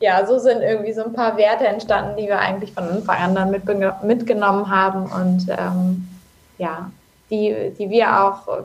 ja, 0.00 0.24
so 0.24 0.38
sind 0.38 0.62
irgendwie 0.62 0.92
so 0.94 1.04
ein 1.04 1.12
paar 1.12 1.36
Werte 1.36 1.66
entstanden, 1.66 2.16
die 2.16 2.28
wir 2.28 2.38
eigentlich 2.38 2.72
von 2.72 2.84
Anfang 2.84 3.18
an 3.18 3.34
dann 3.34 3.50
mit, 3.50 3.64
mitgenommen 4.02 4.70
haben 4.70 5.04
und 5.04 5.46
ähm, 5.50 6.08
ja, 6.56 6.90
die, 7.30 7.74
die 7.78 7.90
wir 7.90 8.24
auch, 8.24 8.64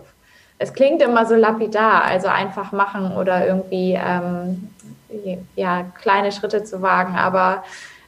es 0.58 0.74
klingt 0.74 1.02
immer 1.02 1.26
so 1.26 1.36
lapidar, 1.36 2.06
also 2.06 2.28
einfach 2.28 2.72
machen 2.72 3.12
oder 3.18 3.46
irgendwie 3.46 4.00
ähm, 4.02 4.70
ja, 5.56 5.84
kleine 6.02 6.32
Schritte 6.32 6.64
zu 6.64 6.82
wagen. 6.82 7.16
Aber 7.16 7.64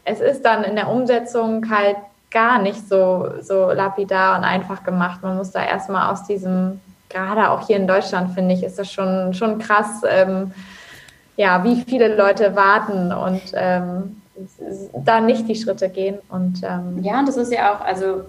es 0.06 0.20
ist 0.20 0.44
dann 0.44 0.64
in 0.64 0.76
der 0.76 0.90
Umsetzung 0.90 1.70
halt 1.70 1.98
gar 2.32 2.62
nicht 2.62 2.88
so, 2.88 3.30
so 3.42 3.72
lapidar 3.72 4.38
und 4.38 4.44
einfach 4.44 4.84
gemacht. 4.84 5.22
Man 5.22 5.38
muss 5.38 5.52
da 5.52 5.64
erstmal 5.64 6.12
aus 6.12 6.24
diesem, 6.24 6.80
gerade 7.10 7.50
auch 7.50 7.68
hier 7.68 7.76
in 7.76 7.88
Deutschland, 7.88 8.34
finde 8.34 8.54
ich, 8.54 8.64
ist 8.64 8.80
das 8.80 8.92
schon, 8.92 9.34
schon 9.34 9.60
krass, 9.60 10.02
ähm, 10.08 10.54
ja, 11.36 11.64
wie 11.64 11.82
viele 11.82 12.16
Leute 12.16 12.56
warten 12.56 13.12
und 13.12 13.42
ähm, 13.54 14.22
da 14.94 15.20
nicht 15.20 15.48
die 15.48 15.56
Schritte 15.56 15.90
gehen. 15.90 16.20
Und, 16.30 16.62
ähm, 16.64 17.00
ja, 17.04 17.20
und 17.20 17.28
das 17.28 17.38
ist 17.38 17.52
ja 17.52 17.74
auch, 17.74 17.82
also 17.82 18.24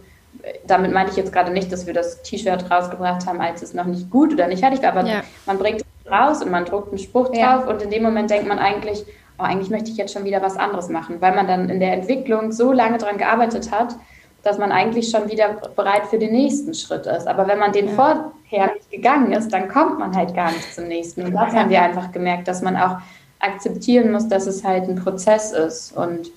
damit 0.67 0.93
meine 0.93 1.11
ich 1.11 1.17
jetzt 1.17 1.33
gerade 1.33 1.53
nicht, 1.53 1.71
dass 1.73 1.87
wir 1.87 1.95
das 1.95 2.23
T-Shirt 2.23 2.71
rausgebracht 2.71 3.27
haben, 3.27 3.41
als 3.41 3.63
es 3.63 3.75
noch 3.75 3.85
nicht 3.85 4.11
gut 4.11 4.33
oder 4.33 4.47
nicht 4.47 4.61
fertig 4.61 4.83
war, 4.83 4.91
aber 4.91 5.07
ja. 5.07 5.23
man 5.47 5.59
bringt 5.59 5.82
raus 6.11 6.43
und 6.43 6.51
man 6.51 6.65
druckt 6.65 6.89
einen 6.89 6.99
Spruch 6.99 7.29
drauf 7.29 7.37
ja. 7.37 7.65
und 7.69 7.83
in 7.83 7.91
dem 7.91 8.03
Moment 8.03 8.31
denkt 8.31 8.49
man 8.49 8.59
eigentlich, 8.59 9.05
oh, 9.39 9.43
eigentlich 9.43 9.71
möchte 9.71 9.91
ich 9.91 9.97
jetzt 9.97 10.13
schon 10.13 10.25
wieder 10.25 10.43
was 10.43 10.57
anderes 10.57 10.89
machen, 10.89 11.21
weil 11.21 11.35
man 11.35 11.47
dann 11.47 11.69
in 11.69 11.81
der 11.81 11.93
Entwicklung 11.93 12.53
so 12.53 12.73
lange 12.73 12.99
daran 12.99 13.19
gearbeitet 13.19 13.71
hat, 13.71 13.97
dass 14.43 14.59
man 14.59 14.73
eigentlich 14.73 15.11
schon 15.11 15.31
wieder 15.31 15.57
bereit 15.77 16.07
für 16.07 16.19
den 16.19 16.33
nächsten 16.33 16.75
Schritt 16.75 17.07
ist. 17.07 17.29
Aber 17.29 17.47
wenn 17.47 17.59
man 17.59 17.73
den 17.73 17.89
ja. 17.89 17.93
vorher 17.93 18.75
nicht 18.75 18.91
gegangen 18.91 19.33
ist, 19.33 19.53
dann 19.53 19.69
kommt 19.69 19.99
man 19.99 20.17
halt 20.17 20.35
gar 20.35 20.51
nicht 20.51 20.75
zum 20.75 20.89
nächsten. 20.89 21.23
Und 21.23 21.33
das 21.33 21.55
haben 21.55 21.71
wir 21.71 21.81
einfach 21.81 22.11
gemerkt, 22.11 22.49
dass 22.49 22.61
man 22.61 22.77
auch 22.77 22.97
akzeptieren 23.39 24.11
muss, 24.11 24.29
dass 24.29 24.47
es 24.47 24.65
halt 24.65 24.89
ein 24.89 24.97
Prozess 24.97 25.53
ist 25.53 25.97
und 25.97 26.31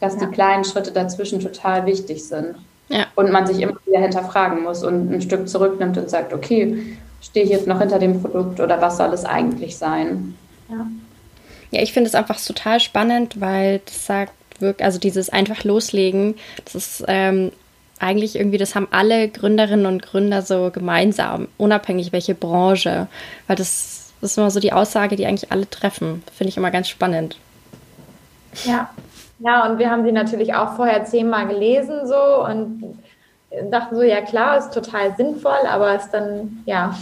dass 0.00 0.14
ja. 0.14 0.26
die 0.26 0.32
kleinen 0.32 0.64
Schritte 0.64 0.92
dazwischen 0.92 1.40
total 1.40 1.86
wichtig 1.86 2.24
sind. 2.26 2.56
Ja. 2.88 3.06
Und 3.14 3.30
man 3.30 3.46
sich 3.46 3.60
immer 3.60 3.76
wieder 3.86 4.00
hinterfragen 4.00 4.62
muss 4.62 4.84
und 4.84 5.12
ein 5.12 5.22
Stück 5.22 5.48
zurücknimmt 5.48 5.96
und 5.96 6.10
sagt, 6.10 6.32
okay, 6.34 6.96
stehe 7.24 7.44
ich 7.44 7.50
jetzt 7.50 7.66
noch 7.66 7.80
hinter 7.80 7.98
dem 7.98 8.20
Produkt 8.20 8.60
oder 8.60 8.80
was 8.80 8.98
soll 8.98 9.12
es 9.12 9.24
eigentlich 9.24 9.76
sein? 9.76 10.34
Ja, 10.68 10.86
ja 11.70 11.82
ich 11.82 11.92
finde 11.92 12.08
es 12.08 12.14
einfach 12.14 12.40
total 12.40 12.80
spannend, 12.80 13.40
weil 13.40 13.80
das 13.84 14.06
sagt 14.06 14.32
wirklich, 14.60 14.84
also 14.84 14.98
dieses 14.98 15.30
einfach 15.30 15.64
loslegen, 15.64 16.34
das 16.64 16.74
ist 16.74 17.04
ähm, 17.08 17.50
eigentlich 17.98 18.36
irgendwie, 18.36 18.58
das 18.58 18.74
haben 18.74 18.88
alle 18.90 19.28
Gründerinnen 19.28 19.86
und 19.86 20.02
Gründer 20.02 20.42
so 20.42 20.70
gemeinsam, 20.72 21.48
unabhängig 21.56 22.12
welche 22.12 22.34
Branche, 22.34 23.08
weil 23.46 23.56
das, 23.56 24.12
das 24.20 24.32
ist 24.32 24.38
immer 24.38 24.50
so 24.50 24.60
die 24.60 24.72
Aussage, 24.72 25.16
die 25.16 25.26
eigentlich 25.26 25.50
alle 25.50 25.68
treffen. 25.68 26.22
Finde 26.36 26.50
ich 26.50 26.56
immer 26.56 26.70
ganz 26.70 26.88
spannend. 26.88 27.36
Ja, 28.64 28.90
ja, 29.40 29.66
und 29.66 29.78
wir 29.78 29.90
haben 29.90 30.04
sie 30.04 30.12
natürlich 30.12 30.54
auch 30.54 30.76
vorher 30.76 31.04
zehnmal 31.04 31.48
gelesen 31.48 32.06
so 32.06 32.44
und 32.44 32.98
dachten 33.70 33.96
so, 33.96 34.02
ja 34.02 34.20
klar, 34.20 34.58
ist 34.58 34.72
total 34.72 35.14
sinnvoll, 35.16 35.66
aber 35.68 35.94
es 35.94 36.10
dann, 36.10 36.62
ja, 36.66 36.96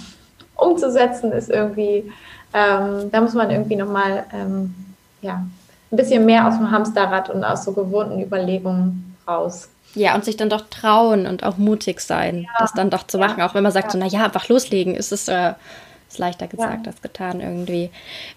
umzusetzen 0.56 1.32
ist 1.32 1.50
irgendwie, 1.50 2.10
ähm, 2.54 3.10
da 3.10 3.20
muss 3.20 3.34
man 3.34 3.50
irgendwie 3.50 3.76
nochmal, 3.76 4.24
ähm, 4.32 4.74
ja, 5.20 5.44
ein 5.90 5.96
bisschen 5.96 6.24
mehr 6.24 6.46
aus 6.46 6.56
dem 6.56 6.70
Hamsterrad 6.70 7.30
und 7.30 7.44
aus 7.44 7.64
so 7.64 7.72
gewohnten 7.72 8.20
Überlegungen 8.22 9.16
raus. 9.28 9.68
Ja, 9.94 10.14
und 10.14 10.24
sich 10.24 10.36
dann 10.36 10.48
doch 10.48 10.62
trauen 10.70 11.26
und 11.26 11.44
auch 11.44 11.58
mutig 11.58 12.00
sein, 12.00 12.42
ja. 12.42 12.48
das 12.58 12.72
dann 12.72 12.88
doch 12.88 13.06
zu 13.06 13.18
machen, 13.18 13.40
ja. 13.40 13.48
auch 13.48 13.54
wenn 13.54 13.62
man 13.62 13.72
sagt, 13.72 13.88
ja. 13.88 13.90
so, 13.92 13.98
naja, 13.98 14.24
einfach 14.24 14.48
loslegen, 14.48 14.94
ist 14.94 15.12
es 15.12 15.28
äh, 15.28 15.52
ist 16.12 16.18
leichter 16.18 16.46
gesagt 16.46 16.86
als 16.86 17.00
getan 17.00 17.40
irgendwie. 17.40 17.90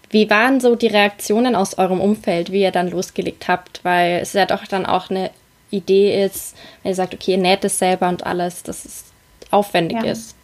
Wie 0.10 0.30
waren 0.30 0.60
so 0.62 0.76
die 0.76 0.88
Reaktionen 0.88 1.56
aus 1.56 1.78
eurem 1.78 2.00
Umfeld, 2.00 2.52
wie 2.52 2.62
ihr 2.62 2.72
dann 2.72 2.90
losgelegt 2.90 3.48
habt? 3.48 3.84
Weil 3.84 4.20
es 4.22 4.34
ja 4.34 4.46
doch 4.46 4.66
dann 4.66 4.86
auch 4.86 5.10
eine 5.10 5.30
Idee 5.78 6.26
ist, 6.26 6.56
wenn 6.82 6.92
ihr 6.92 6.96
sagt, 6.96 7.14
okay, 7.14 7.32
ihr 7.32 7.38
näht 7.38 7.64
es 7.66 7.80
selber 7.80 8.10
und 8.10 8.26
alles, 8.26 8.64
dass 8.64 8.86
es 8.86 9.06
aufwendig 9.52 10.04
ja. 10.04 10.12
ist. 10.12 10.36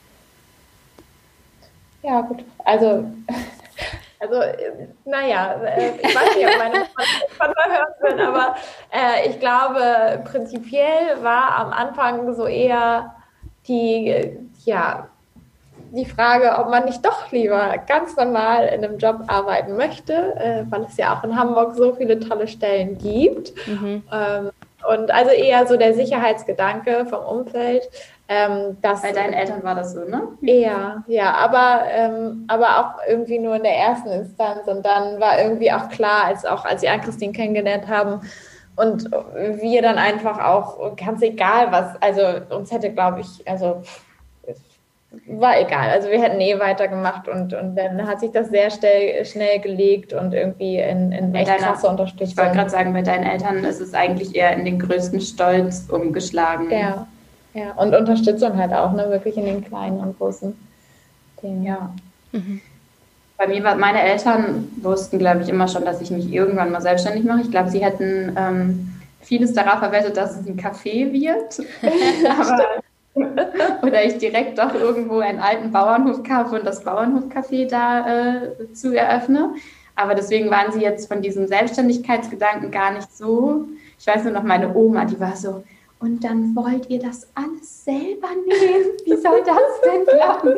Ja, 2.03 2.21
gut. 2.21 2.43
Also, 2.65 3.05
also 4.19 4.41
naja, 5.05 5.53
äh, 5.63 5.91
ich 6.01 6.15
weiß 6.15 6.35
nicht, 6.35 6.47
ob 6.47 6.57
meine 6.57 6.85
Vater 7.38 7.63
hören 7.67 8.17
will, 8.17 8.25
aber 8.25 8.55
äh, 8.91 9.29
ich 9.29 9.39
glaube, 9.39 10.23
prinzipiell 10.25 11.21
war 11.21 11.55
am 11.57 11.71
Anfang 11.71 12.33
so 12.33 12.45
eher 12.47 13.15
die, 13.67 14.38
ja, 14.65 15.07
die 15.91 16.05
Frage, 16.05 16.57
ob 16.57 16.69
man 16.69 16.85
nicht 16.85 17.05
doch 17.05 17.31
lieber 17.31 17.75
ganz 17.85 18.15
normal 18.15 18.67
in 18.67 18.83
einem 18.83 18.97
Job 18.97 19.23
arbeiten 19.27 19.75
möchte, 19.75 20.13
äh, 20.38 20.63
weil 20.69 20.83
es 20.83 20.97
ja 20.97 21.13
auch 21.13 21.23
in 21.23 21.38
Hamburg 21.38 21.75
so 21.75 21.93
viele 21.93 22.19
tolle 22.19 22.47
Stellen 22.47 22.97
gibt. 22.97 23.53
Mhm. 23.67 24.03
Ähm, 24.11 24.51
und 24.88 25.11
also 25.11 25.31
eher 25.31 25.67
so 25.67 25.77
der 25.77 25.93
Sicherheitsgedanke 25.93 27.05
vom 27.05 27.23
Umfeld. 27.23 27.89
Ähm, 28.27 28.77
dass, 28.81 29.01
Bei 29.01 29.11
deinen 29.11 29.33
Eltern 29.33 29.61
war 29.61 29.75
das 29.75 29.93
so, 29.93 30.05
ne? 30.05 30.29
Eher, 30.41 31.03
ja, 31.07 31.33
aber, 31.33 31.81
ähm, 31.91 32.45
aber 32.47 32.79
auch 32.79 33.05
irgendwie 33.05 33.39
nur 33.39 33.57
in 33.57 33.63
der 33.63 33.75
ersten 33.75 34.09
Instanz. 34.09 34.67
Und 34.67 34.85
dann 34.85 35.19
war 35.19 35.41
irgendwie 35.41 35.69
auch 35.71 35.89
klar, 35.89 36.25
als 36.27 36.45
auch 36.45 36.63
als 36.63 36.79
sie 36.79 36.88
Ann-Christine 36.88 37.33
kennengelernt 37.33 37.89
haben 37.89 38.21
und 38.77 39.11
wir 39.11 39.81
dann 39.81 39.97
einfach 39.97 40.39
auch, 40.39 40.95
ganz 40.95 41.21
egal 41.21 41.71
was, 41.71 42.01
also 42.01 42.55
uns 42.55 42.71
hätte, 42.71 42.91
glaube 42.93 43.19
ich, 43.19 43.47
also 43.47 43.81
war 45.27 45.59
egal. 45.59 45.89
Also 45.89 46.09
wir 46.09 46.21
hätten 46.21 46.39
eh 46.39 46.57
weitergemacht 46.59 47.27
und, 47.27 47.53
und 47.53 47.75
dann 47.75 48.07
hat 48.07 48.21
sich 48.21 48.31
das 48.31 48.49
sehr 48.49 48.69
schnell, 48.69 49.25
schnell 49.25 49.59
gelegt 49.59 50.13
und 50.13 50.33
irgendwie 50.33 50.77
in, 50.77 51.11
in 51.11 51.35
echt 51.35 51.49
deiner, 51.49 51.73
krasse 51.73 51.87
Unterstützung. 51.87 52.27
Ich 52.27 52.37
wollte 52.37 52.55
gerade 52.55 52.69
sagen, 52.69 52.93
bei 52.93 53.01
deinen 53.01 53.25
Eltern 53.25 53.63
ist 53.63 53.81
es 53.81 53.93
eigentlich 53.93 54.35
eher 54.35 54.53
in 54.55 54.63
den 54.63 54.79
größten 54.79 55.19
Stolz 55.19 55.87
umgeschlagen. 55.89 56.71
Ja, 56.71 57.07
ja. 57.53 57.73
Und 57.73 57.93
Unterstützung 57.93 58.57
halt 58.57 58.73
auch, 58.73 58.93
ne? 58.93 59.09
Wirklich 59.09 59.35
in 59.35 59.45
den 59.45 59.63
kleinen 59.63 59.99
und 59.99 60.17
großen 60.17 60.57
Themen. 61.41 61.63
Ja. 61.63 61.93
Mhm. 62.31 62.61
Bei 63.37 63.47
mir 63.47 63.63
war, 63.63 63.75
meine 63.75 64.01
Eltern 64.01 64.69
wussten, 64.81 65.19
glaube 65.19 65.41
ich, 65.41 65.49
immer 65.49 65.67
schon, 65.67 65.83
dass 65.83 65.99
ich 65.99 66.11
mich 66.11 66.31
irgendwann 66.31 66.71
mal 66.71 66.81
selbstständig 66.81 67.25
mache. 67.25 67.41
Ich 67.41 67.51
glaube, 67.51 67.69
sie 67.69 67.83
hätten 67.83 68.33
ähm, 68.37 68.93
vieles 69.19 69.53
darauf 69.53 69.79
verwettet, 69.79 70.15
dass 70.15 70.39
es 70.39 70.47
ein 70.47 70.57
Café 70.57 71.11
wird. 71.11 71.59
Aber 72.39 72.81
oder 73.83 74.05
ich 74.05 74.17
direkt 74.17 74.57
doch 74.57 74.73
irgendwo 74.73 75.19
einen 75.19 75.39
alten 75.39 75.71
Bauernhof 75.71 76.23
kaufe 76.23 76.55
und 76.55 76.65
das 76.65 76.85
Bauernhofcafé 76.85 77.67
da 77.69 78.07
äh, 78.07 78.73
zu 78.73 78.95
eröffne. 78.95 79.53
Aber 79.95 80.15
deswegen 80.15 80.49
waren 80.49 80.71
sie 80.71 80.81
jetzt 80.81 81.07
von 81.07 81.21
diesem 81.21 81.47
Selbstständigkeitsgedanken 81.47 82.71
gar 82.71 82.93
nicht 82.93 83.15
so. 83.15 83.67
Ich 83.99 84.07
weiß 84.07 84.23
nur 84.23 84.33
noch, 84.33 84.43
meine 84.43 84.73
Oma, 84.73 85.05
die 85.05 85.19
war 85.19 85.35
so, 85.35 85.63
und 86.01 86.23
dann 86.23 86.55
wollt 86.55 86.89
ihr 86.89 86.97
das 86.97 87.29
alles 87.35 87.85
selber 87.85 88.29
nehmen? 88.29 88.89
Wie 89.05 89.15
soll 89.17 89.43
das 89.45 89.81
denn 89.85 90.03
klappen? 90.07 90.55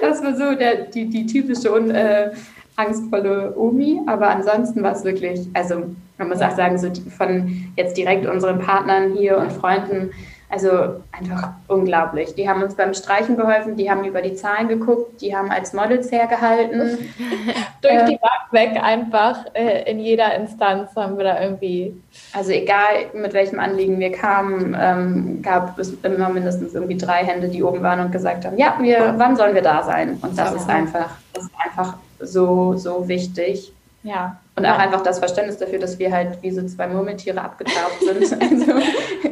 Das 0.00 0.20
war 0.20 0.34
so 0.34 0.56
der, 0.56 0.86
die, 0.86 1.08
die 1.08 1.26
typische 1.26 1.70
und 1.70 1.90
äh, 1.90 2.32
angstvolle 2.74 3.56
Omi. 3.56 4.00
Aber 4.06 4.30
ansonsten 4.30 4.82
war 4.82 4.90
es 4.90 5.04
wirklich, 5.04 5.48
also 5.54 5.84
man 6.18 6.28
muss 6.28 6.42
auch 6.42 6.56
sagen, 6.56 6.76
so 6.76 6.90
von 7.16 7.72
jetzt 7.76 7.96
direkt 7.96 8.26
unseren 8.26 8.58
Partnern 8.58 9.12
hier 9.12 9.38
und 9.38 9.52
Freunden, 9.52 10.10
also 10.54 11.00
einfach 11.10 11.54
unglaublich. 11.66 12.34
Die 12.36 12.48
haben 12.48 12.62
uns 12.62 12.76
beim 12.76 12.94
Streichen 12.94 13.36
geholfen, 13.36 13.76
die 13.76 13.90
haben 13.90 14.04
über 14.04 14.22
die 14.22 14.36
Zahlen 14.36 14.68
geguckt, 14.68 15.20
die 15.20 15.34
haben 15.36 15.50
als 15.50 15.72
Models 15.72 16.12
hergehalten. 16.12 16.98
Durch 17.82 17.94
äh, 17.94 18.04
die 18.04 18.18
Bank 18.18 18.52
weg 18.52 18.80
einfach 18.80 19.46
äh, 19.54 19.90
in 19.90 19.98
jeder 19.98 20.32
Instanz 20.36 20.94
haben 20.94 21.16
wir 21.16 21.24
da 21.24 21.42
irgendwie. 21.42 22.00
Also 22.32 22.52
egal 22.52 23.06
mit 23.14 23.34
welchem 23.34 23.58
Anliegen 23.58 23.98
wir 23.98 24.12
kamen, 24.12 24.76
ähm, 24.78 25.42
gab 25.42 25.76
es 25.76 25.92
immer 26.04 26.28
mindestens 26.28 26.72
irgendwie 26.72 26.96
drei 26.96 27.24
Hände, 27.24 27.48
die 27.48 27.64
oben 27.64 27.82
waren 27.82 27.98
und 27.98 28.12
gesagt 28.12 28.44
haben, 28.44 28.56
ja, 28.56 28.76
wir, 28.80 29.14
wann 29.16 29.36
sollen 29.36 29.56
wir 29.56 29.62
da 29.62 29.82
sein? 29.82 30.18
Und 30.22 30.38
das 30.38 30.54
ist 30.54 30.70
einfach, 30.70 31.10
das 31.32 31.44
ist 31.44 31.52
einfach 31.64 31.96
so, 32.20 32.76
so 32.76 33.08
wichtig. 33.08 33.72
Ja. 34.04 34.36
Und 34.56 34.66
auch 34.66 34.78
einfach 34.78 35.02
das 35.02 35.18
Verständnis 35.18 35.58
dafür, 35.58 35.80
dass 35.80 35.98
wir 35.98 36.12
halt 36.12 36.40
wie 36.42 36.50
so 36.50 36.64
zwei 36.66 36.86
Murmeltiere 36.86 37.40
abgetaucht 37.40 38.00
sind. 38.00 38.40
Also, 38.40 38.72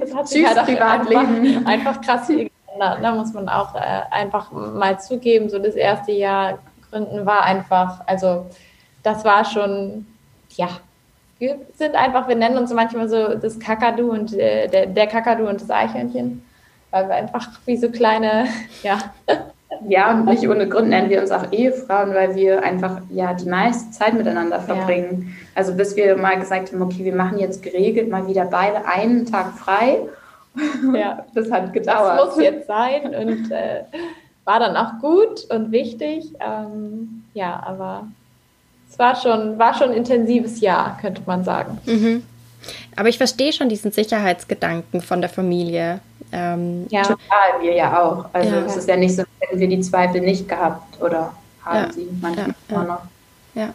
das 0.00 0.14
hat 0.14 0.28
sich 0.28 0.44
halt 0.44 0.66
Privatleben. 0.66 1.46
Einfach, 1.46 1.66
einfach 1.66 2.00
krass 2.00 2.26
viel 2.26 2.50
geändert. 2.66 2.98
Da 3.02 3.14
muss 3.14 3.32
man 3.32 3.48
auch 3.48 3.74
äh, 3.74 4.02
einfach 4.10 4.50
mal 4.50 4.98
zugeben, 4.98 5.48
so 5.48 5.58
das 5.58 5.74
erste 5.74 6.12
Jahr 6.12 6.58
gründen 6.90 7.24
war 7.24 7.44
einfach, 7.44 8.02
also 8.06 8.46
das 9.02 9.24
war 9.24 9.44
schon, 9.44 10.06
ja, 10.50 10.68
wir 11.38 11.58
sind 11.74 11.96
einfach, 11.96 12.28
wir 12.28 12.36
nennen 12.36 12.56
uns 12.56 12.72
manchmal 12.72 13.08
so 13.08 13.34
das 13.34 13.58
Kakadu 13.58 14.12
und 14.12 14.32
äh, 14.34 14.68
der, 14.68 14.86
der 14.86 15.06
Kakadu 15.06 15.48
und 15.48 15.60
das 15.60 15.70
Eichhörnchen, 15.70 16.44
weil 16.90 17.08
wir 17.08 17.14
einfach 17.14 17.48
wie 17.64 17.76
so 17.76 17.90
kleine, 17.90 18.46
ja, 18.82 18.98
ja, 19.88 20.12
und 20.12 20.26
nicht 20.26 20.48
ohne 20.48 20.68
Grund 20.68 20.88
nennen 20.88 21.10
wir 21.10 21.20
uns 21.20 21.30
auch 21.30 21.50
Ehefrauen, 21.52 22.14
weil 22.14 22.34
wir 22.34 22.62
einfach 22.62 23.00
ja 23.10 23.34
die 23.34 23.48
meiste 23.48 23.90
Zeit 23.90 24.14
miteinander 24.14 24.60
verbringen. 24.60 25.26
Ja. 25.28 25.48
Also 25.54 25.74
bis 25.74 25.96
wir 25.96 26.16
mal 26.16 26.38
gesagt 26.38 26.72
haben, 26.72 26.82
okay, 26.82 27.04
wir 27.04 27.14
machen 27.14 27.38
jetzt 27.38 27.62
geregelt 27.62 28.10
mal 28.10 28.26
wieder 28.26 28.44
beide 28.44 28.86
einen 28.86 29.26
Tag 29.26 29.52
frei. 29.58 30.00
Ja, 30.94 31.24
das 31.34 31.50
hat 31.50 31.72
gedauert. 31.72 32.20
Das 32.20 32.36
muss 32.36 32.44
jetzt 32.44 32.66
sein 32.66 33.14
und 33.14 33.50
äh, 33.50 33.84
war 34.44 34.60
dann 34.60 34.76
auch 34.76 35.00
gut 35.00 35.46
und 35.48 35.72
wichtig. 35.72 36.30
Ähm, 36.40 37.24
ja, 37.32 37.62
aber 37.64 38.06
es 38.90 38.98
war 38.98 39.16
schon, 39.16 39.58
war 39.58 39.72
schon 39.72 39.90
ein 39.90 39.96
intensives 39.96 40.60
Jahr, 40.60 40.98
könnte 41.00 41.22
man 41.24 41.42
sagen. 41.42 41.78
Mhm. 41.86 42.22
Aber 42.96 43.08
ich 43.08 43.16
verstehe 43.16 43.52
schon 43.52 43.70
diesen 43.70 43.92
Sicherheitsgedanken 43.92 45.00
von 45.00 45.22
der 45.22 45.30
Familie. 45.30 46.00
Ähm, 46.32 46.86
ja, 46.90 47.02
total, 47.02 47.60
wir 47.60 47.74
ja 47.74 48.02
auch. 48.02 48.24
Also 48.32 48.56
ja. 48.56 48.62
es 48.62 48.76
ist 48.76 48.88
ja 48.88 48.96
nicht 48.96 49.14
so, 49.14 49.22
hätten 49.38 49.60
wir 49.60 49.68
die 49.68 49.80
Zweifel 49.80 50.22
nicht 50.22 50.48
gehabt 50.48 51.00
oder 51.00 51.32
haben 51.64 51.76
ja. 51.76 51.92
sie 51.92 52.08
manchmal 52.20 52.54
ja. 52.70 52.82
noch. 52.82 53.02
Ja. 53.54 53.72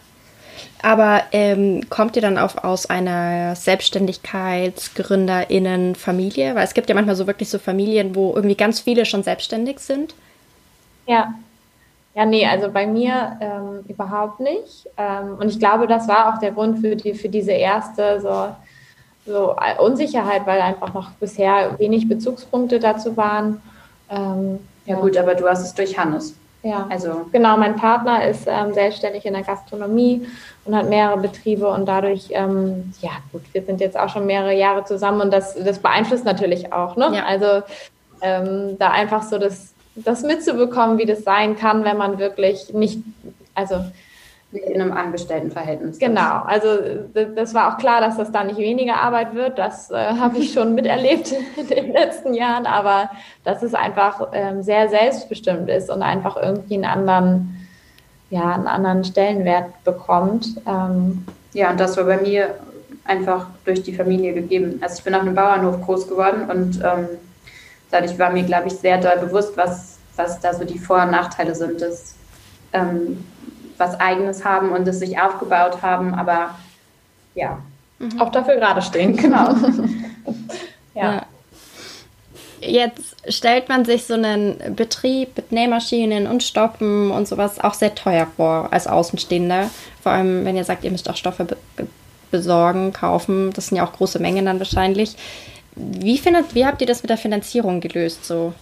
Aber 0.82 1.22
ähm, 1.32 1.88
kommt 1.90 2.16
ihr 2.16 2.22
dann 2.22 2.38
auch 2.38 2.64
aus 2.64 2.86
einer 2.88 3.56
SelbstständigkeitsgründerInnen-Familie? 3.56 6.56
Weil 6.56 6.64
es 6.64 6.74
gibt 6.74 6.88
ja 6.90 6.96
manchmal 6.96 7.16
so 7.16 7.28
wirklich 7.28 7.50
so 7.50 7.60
Familien, 7.60 8.16
wo 8.16 8.34
irgendwie 8.36 8.56
ganz 8.56 8.80
viele 8.80 9.06
schon 9.06 9.22
selbstständig 9.24 9.80
sind. 9.80 10.16
Ja. 11.06 11.34
Ja, 12.16 12.26
nee, 12.26 12.48
also 12.48 12.72
bei 12.72 12.88
mir 12.88 13.38
ähm, 13.42 13.84
überhaupt 13.88 14.40
nicht. 14.40 14.88
Ähm, 14.98 15.36
und 15.40 15.50
ich 15.50 15.60
glaube, 15.60 15.86
das 15.86 16.08
war 16.08 16.34
auch 16.34 16.40
der 16.40 16.52
Grund 16.52 16.80
für, 16.80 16.96
die, 16.96 17.14
für 17.14 17.30
diese 17.30 17.52
erste 17.52 18.20
so 18.20 18.48
so 19.28 19.56
Unsicherheit, 19.80 20.46
weil 20.46 20.62
einfach 20.62 20.94
noch 20.94 21.12
bisher 21.20 21.78
wenig 21.78 22.08
Bezugspunkte 22.08 22.80
dazu 22.80 23.16
waren. 23.18 23.62
Ähm, 24.10 24.60
ja, 24.86 24.96
ja, 24.96 25.02
gut, 25.02 25.18
aber 25.18 25.36
du 25.36 25.48
hast 25.48 25.64
es 25.64 25.74
durch 25.74 25.98
Hannes. 25.98 26.34
Ja, 26.64 26.88
also 26.90 27.28
genau, 27.32 27.56
mein 27.56 27.76
Partner 27.76 28.28
ist 28.28 28.46
ähm, 28.48 28.74
selbstständig 28.74 29.26
in 29.26 29.34
der 29.34 29.44
Gastronomie 29.44 30.28
und 30.66 30.76
hat 30.76 30.90
mehrere 30.90 31.18
Betriebe 31.18 31.68
und 31.68 31.86
dadurch, 31.86 32.30
ähm, 32.32 32.94
ja 33.02 33.12
gut, 33.32 33.44
wir 33.54 33.64
sind 33.64 33.80
jetzt 33.80 33.98
auch 33.98 34.10
schon 34.10 34.26
mehrere 34.26 34.56
Jahre 34.56 34.84
zusammen 34.84 35.22
und 35.22 35.32
das, 35.32 35.56
das 35.56 35.80
beeinflusst 35.80 36.26
natürlich 36.26 36.74
auch. 36.74 36.96
Ne? 36.96 37.12
Ja. 37.14 37.26
Also 37.26 37.64
ähm, 38.22 38.78
da 38.80 38.90
einfach 38.92 39.24
so 39.24 39.38
das, 39.38 39.74
das 39.96 40.24
mitzubekommen, 40.24 40.98
wie 40.98 41.06
das 41.06 41.24
sein 41.24 41.56
kann, 41.56 41.84
wenn 41.84 41.98
man 41.98 42.18
wirklich 42.18 42.74
nicht, 42.74 43.00
also 43.54 43.76
in 44.52 44.82
einem 44.82 44.94
Angestelltenverhältnis. 44.94 46.00
Genau, 46.00 46.42
also 46.46 46.68
das 47.36 47.54
war 47.54 47.74
auch 47.74 47.78
klar, 47.78 48.00
dass 48.00 48.16
das 48.16 48.32
da 48.32 48.46
nicht 48.46 48.58
weniger 48.58 48.96
Arbeit 48.96 49.36
wird. 49.36 49.58
Das 49.58 49.92
äh, 49.92 49.96
habe 50.20 50.38
ich 50.38 50.54
schon 50.54 50.74
miterlebt 50.74 51.34
in 51.58 51.68
den 51.68 51.92
letzten 51.92 52.34
Jahren, 52.34 52.66
aber 52.66 53.10
dass 53.44 53.62
es 53.62 53.74
einfach 53.74 54.30
ähm, 54.32 54.64
sehr 54.64 54.88
selbstbestimmt 54.90 55.70
ist 55.70 55.90
und 55.90 56.02
einfach 56.02 56.38
irgendwie 56.38 56.76
einen 56.76 56.86
anderen, 56.86 57.68
ja, 58.30 58.54
einen 58.54 58.68
anderen 58.68 59.04
Stellenwert 59.04 59.84
bekommt. 59.84 60.62
Ähm, 60.66 61.26
ja, 61.54 61.72
und 61.72 61.80
das 61.80 61.98
war 61.98 62.06
bei 62.06 62.18
mir 62.18 62.56
einfach 63.04 63.48
durch 63.66 63.84
die 63.84 63.94
Familie 63.94 64.34
gegeben. 64.34 64.80
Also 64.82 65.00
ich 65.00 65.04
bin 65.04 65.14
auf 65.14 65.22
einem 65.22 65.36
Bauernhof 65.36 65.82
groß 65.82 66.08
geworden 66.08 66.50
und 66.50 66.82
ähm, 66.84 67.08
dadurch 67.92 68.18
war 68.18 68.32
mir, 68.32 68.44
glaube 68.44 68.68
ich, 68.68 68.74
sehr 68.74 68.98
doll 68.98 69.18
bewusst, 69.20 69.58
was, 69.58 69.98
was 70.16 70.40
da 70.40 70.54
so 70.54 70.64
die 70.64 70.80
Vor- 70.80 71.04
und 71.04 71.12
Nachteile 71.12 71.54
sind 71.56 71.82
des 71.82 72.16
was 73.78 74.00
Eigenes 74.00 74.44
haben 74.44 74.72
und 74.72 74.88
es 74.88 75.00
sich 75.00 75.20
aufgebaut 75.20 75.82
haben, 75.82 76.14
aber 76.14 76.56
ja. 77.36 77.60
Mhm. 78.00 78.22
Auch 78.22 78.32
dafür 78.32 78.56
gerade 78.56 78.82
stehen, 78.82 79.16
genau. 79.18 79.56
ja. 80.94 81.14
ja. 81.14 81.26
Jetzt 82.60 83.16
stellt 83.30 83.70
man 83.70 83.86
sich 83.86 84.06
so 84.06 84.16
einen 84.16 84.76
Betrieb 84.76 85.38
mit 85.38 85.52
Nähmaschinen 85.52 86.26
und 86.26 86.42
Stoffen 86.42 87.12
und 87.12 87.28
sowas 87.28 87.60
auch 87.60 87.76
sehr 87.76 87.94
teuer 87.94 88.28
vor 88.36 88.70
als 88.72 88.88
Außenstehender. 88.88 89.70
Vor 90.02 90.12
allem, 90.12 90.44
wenn 90.44 90.58
ihr 90.58 90.64
sagt, 90.64 90.84
ihr 90.84 90.92
müsst 90.92 91.10
auch 91.10 91.16
Stoffe 91.16 91.46
be 91.46 91.58
besorgen, 92.30 92.92
kaufen. 92.92 93.54
Das 93.54 93.68
sind 93.68 93.78
ja 93.78 93.88
auch 93.88 93.94
große 93.94 94.20
Mengen 94.20 94.46
dann 94.46 94.60
wahrscheinlich. 94.60 95.16
Wie, 95.76 96.18
findet, 96.18 96.56
wie 96.56 96.66
habt 96.66 96.82
ihr 96.82 96.88
das 96.88 97.02
mit 97.02 97.10
der 97.10 97.18
Finanzierung 97.18 97.80
gelöst 97.80 98.26
so? 98.26 98.54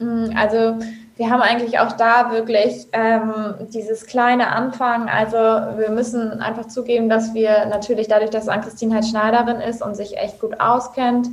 Mm, 0.00 0.36
also 0.36 0.78
wir 1.16 1.30
haben 1.30 1.42
eigentlich 1.42 1.78
auch 1.78 1.92
da 1.92 2.32
wirklich 2.32 2.88
ähm, 2.92 3.54
dieses 3.72 4.06
kleine 4.06 4.48
Anfangen. 4.48 5.08
Also 5.08 5.36
wir 5.36 5.90
müssen 5.90 6.40
einfach 6.40 6.66
zugeben, 6.66 7.08
dass 7.08 7.34
wir 7.34 7.66
natürlich 7.66 8.08
dadurch, 8.08 8.30
dass 8.30 8.48
Ann-Christine 8.48 8.94
halt 8.94 9.06
Schneiderin 9.06 9.60
ist 9.60 9.80
und 9.80 9.96
sich 9.96 10.16
echt 10.16 10.40
gut 10.40 10.60
auskennt, 10.60 11.28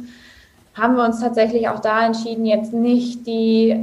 haben 0.75 0.95
wir 0.95 1.03
uns 1.03 1.19
tatsächlich 1.19 1.67
auch 1.67 1.79
da 1.79 2.05
entschieden, 2.05 2.45
jetzt 2.45 2.73
nicht 2.73 3.25
die, 3.25 3.75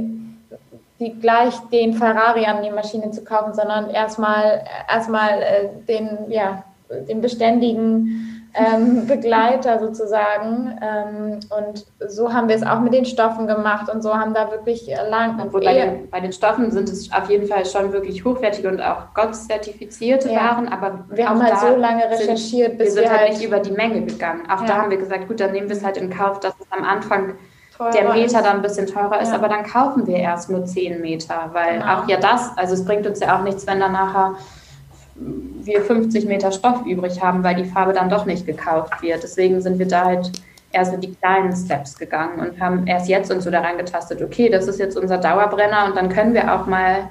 die 0.99 1.19
gleich 1.19 1.55
den 1.71 1.93
Ferrari 1.93 2.45
an 2.45 2.63
die 2.63 2.71
Maschine 2.71 3.11
zu 3.11 3.23
kaufen, 3.23 3.53
sondern 3.53 3.89
erstmal 3.89 4.63
erstmal 4.89 5.41
äh, 5.41 5.69
den, 5.87 6.29
ja, 6.29 6.63
den 7.09 7.19
beständigen 7.19 8.38
ähm, 8.53 9.07
Begleiter 9.07 9.79
sozusagen. 9.79 10.77
Ähm, 10.81 11.39
und 11.49 11.85
so 12.07 12.33
haben 12.33 12.47
wir 12.47 12.55
es 12.55 12.63
auch 12.63 12.79
mit 12.79 12.93
den 12.93 13.05
Stoffen 13.05 13.47
gemacht 13.47 13.93
und 13.93 14.01
so 14.01 14.15
haben 14.15 14.33
da 14.33 14.49
wirklich 14.51 14.89
lang. 15.09 15.39
Und 15.39 15.51
bei, 15.51 15.73
den, 15.73 16.09
bei 16.09 16.19
den 16.19 16.31
Stoffen 16.31 16.71
sind 16.71 16.89
es 16.89 17.11
auf 17.11 17.29
jeden 17.29 17.47
Fall 17.47 17.65
schon 17.65 17.93
wirklich 17.93 18.25
hochwertige 18.25 18.69
und 18.69 18.81
auch 18.81 19.13
Gott-zertifizierte 19.13 20.31
ja. 20.31 20.39
Waren, 20.39 20.67
aber 20.67 21.05
wir 21.09 21.29
haben 21.29 21.43
halt 21.43 21.57
so 21.59 21.75
lange 21.75 22.03
recherchiert, 22.05 22.69
sind, 22.69 22.77
bis 22.77 22.95
wir 22.95 23.03
sind 23.03 23.09
halt, 23.09 23.21
halt 23.21 23.33
nicht 23.33 23.43
über 23.43 23.59
die 23.59 23.71
Menge 23.71 24.01
gegangen. 24.01 24.43
Auch 24.49 24.61
ja. 24.61 24.67
da 24.67 24.75
haben 24.77 24.89
wir 24.89 24.97
gesagt, 24.97 25.27
gut, 25.27 25.39
dann 25.39 25.51
nehmen 25.51 25.69
wir 25.69 25.75
es 25.75 25.83
halt 25.83 25.97
in 25.97 26.09
Kauf, 26.09 26.39
dass 26.39 26.53
es 26.59 26.67
am 26.71 26.83
Anfang 26.83 27.35
der 27.93 28.13
Meter 28.13 28.41
dann 28.41 28.57
ein 28.57 28.61
bisschen 28.61 28.87
teurer 28.87 29.21
ist, 29.21 29.29
ja. 29.29 29.35
aber 29.35 29.47
dann 29.47 29.63
kaufen 29.63 30.05
wir 30.05 30.17
erst 30.17 30.49
nur 30.49 30.65
10 30.65 30.99
Meter, 30.99 31.49
weil 31.53 31.79
genau. 31.79 31.99
auch 31.99 32.07
ja 32.09 32.17
das, 32.17 32.51
also 32.57 32.73
es 32.73 32.83
bringt 32.83 33.07
uns 33.07 33.21
ja 33.21 33.37
auch 33.37 33.43
nichts, 33.43 33.65
wenn 33.67 33.79
dann 33.79 33.93
nachher 33.93 34.35
wir 35.19 35.81
50 35.81 36.25
Meter 36.25 36.51
Stoff 36.51 36.85
übrig 36.85 37.21
haben, 37.21 37.43
weil 37.43 37.55
die 37.55 37.65
Farbe 37.65 37.93
dann 37.93 38.09
doch 38.09 38.25
nicht 38.25 38.45
gekauft 38.45 39.01
wird. 39.01 39.23
Deswegen 39.23 39.61
sind 39.61 39.79
wir 39.79 39.87
da 39.87 40.05
halt 40.05 40.31
eher 40.71 40.85
so 40.85 40.97
die 40.97 41.13
kleinen 41.15 41.55
Steps 41.55 41.97
gegangen 41.97 42.39
und 42.39 42.59
haben 42.59 42.85
erst 42.87 43.09
jetzt 43.09 43.31
uns 43.31 43.43
so 43.43 43.51
daran 43.51 43.77
getastet, 43.77 44.21
okay, 44.21 44.49
das 44.49 44.67
ist 44.67 44.79
jetzt 44.79 44.97
unser 44.97 45.17
Dauerbrenner 45.17 45.85
und 45.87 45.95
dann 45.95 46.09
können 46.09 46.33
wir 46.33 46.53
auch 46.53 46.67
mal 46.67 47.09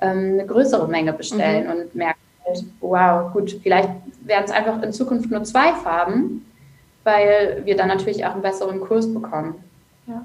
ähm, 0.00 0.34
eine 0.34 0.46
größere 0.46 0.88
Menge 0.88 1.12
bestellen 1.12 1.64
mhm. 1.64 1.70
und 1.70 1.94
merken 1.94 2.18
halt, 2.46 2.64
wow, 2.80 3.32
gut, 3.32 3.58
vielleicht 3.62 3.90
werden 4.22 4.44
es 4.44 4.50
einfach 4.50 4.82
in 4.82 4.92
Zukunft 4.92 5.30
nur 5.30 5.44
zwei 5.44 5.72
Farben, 5.72 6.46
weil 7.04 7.62
wir 7.64 7.76
dann 7.76 7.88
natürlich 7.88 8.24
auch 8.24 8.32
einen 8.32 8.42
besseren 8.42 8.80
Kurs 8.80 9.12
bekommen. 9.12 9.56
Ja. 10.06 10.24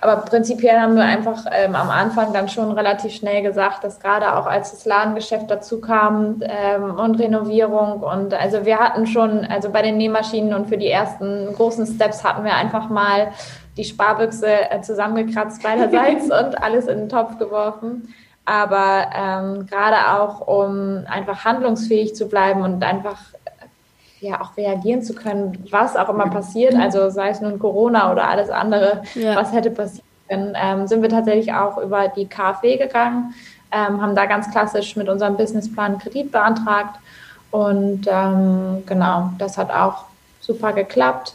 Aber 0.00 0.16
prinzipiell 0.22 0.78
haben 0.78 0.94
wir 0.94 1.02
einfach 1.02 1.44
ähm, 1.50 1.74
am 1.74 1.90
Anfang 1.90 2.32
dann 2.32 2.48
schon 2.48 2.70
relativ 2.70 3.12
schnell 3.12 3.42
gesagt, 3.42 3.82
dass 3.82 3.98
gerade 3.98 4.36
auch 4.36 4.46
als 4.46 4.70
das 4.70 4.84
Ladengeschäft 4.84 5.50
dazu 5.50 5.80
kam 5.80 6.40
ähm, 6.42 6.94
und 6.94 7.18
Renovierung 7.18 8.00
und 8.00 8.32
also 8.32 8.64
wir 8.64 8.78
hatten 8.78 9.08
schon, 9.08 9.44
also 9.44 9.70
bei 9.70 9.82
den 9.82 9.96
Nähmaschinen 9.96 10.54
und 10.54 10.68
für 10.68 10.76
die 10.76 10.88
ersten 10.88 11.52
großen 11.52 11.84
Steps 11.86 12.22
hatten 12.22 12.44
wir 12.44 12.54
einfach 12.54 12.88
mal 12.88 13.32
die 13.76 13.84
Sparbüchse 13.84 14.70
äh, 14.70 14.80
zusammengekratzt 14.82 15.62
beiderseits 15.64 16.24
und 16.30 16.62
alles 16.62 16.86
in 16.86 16.98
den 16.98 17.08
Topf 17.08 17.38
geworfen. 17.38 18.14
Aber 18.44 19.06
ähm, 19.14 19.66
gerade 19.66 20.20
auch, 20.20 20.46
um 20.46 21.04
einfach 21.06 21.44
handlungsfähig 21.44 22.14
zu 22.14 22.28
bleiben 22.28 22.62
und 22.62 22.82
einfach 22.82 23.18
ja 24.20 24.40
auch 24.40 24.56
reagieren 24.56 25.02
zu 25.02 25.14
können, 25.14 25.64
was 25.70 25.96
auch 25.96 26.08
immer 26.08 26.28
passiert, 26.28 26.74
also 26.74 27.10
sei 27.10 27.30
es 27.30 27.40
nun 27.40 27.58
Corona 27.58 28.12
oder 28.12 28.28
alles 28.28 28.50
andere, 28.50 29.02
ja. 29.14 29.36
was 29.36 29.52
hätte 29.52 29.70
passieren 29.70 30.04
können, 30.28 30.56
ähm, 30.60 30.86
sind 30.86 31.02
wir 31.02 31.08
tatsächlich 31.08 31.52
auch 31.52 31.78
über 31.78 32.08
die 32.08 32.26
KfW 32.26 32.76
gegangen, 32.76 33.34
ähm, 33.70 34.00
haben 34.00 34.14
da 34.14 34.26
ganz 34.26 34.50
klassisch 34.50 34.96
mit 34.96 35.08
unserem 35.08 35.36
Businessplan 35.36 35.98
Kredit 35.98 36.32
beantragt 36.32 36.98
und 37.50 38.06
ähm, 38.06 38.82
genau, 38.86 39.30
das 39.38 39.56
hat 39.56 39.70
auch 39.70 40.04
super 40.40 40.72
geklappt. 40.72 41.34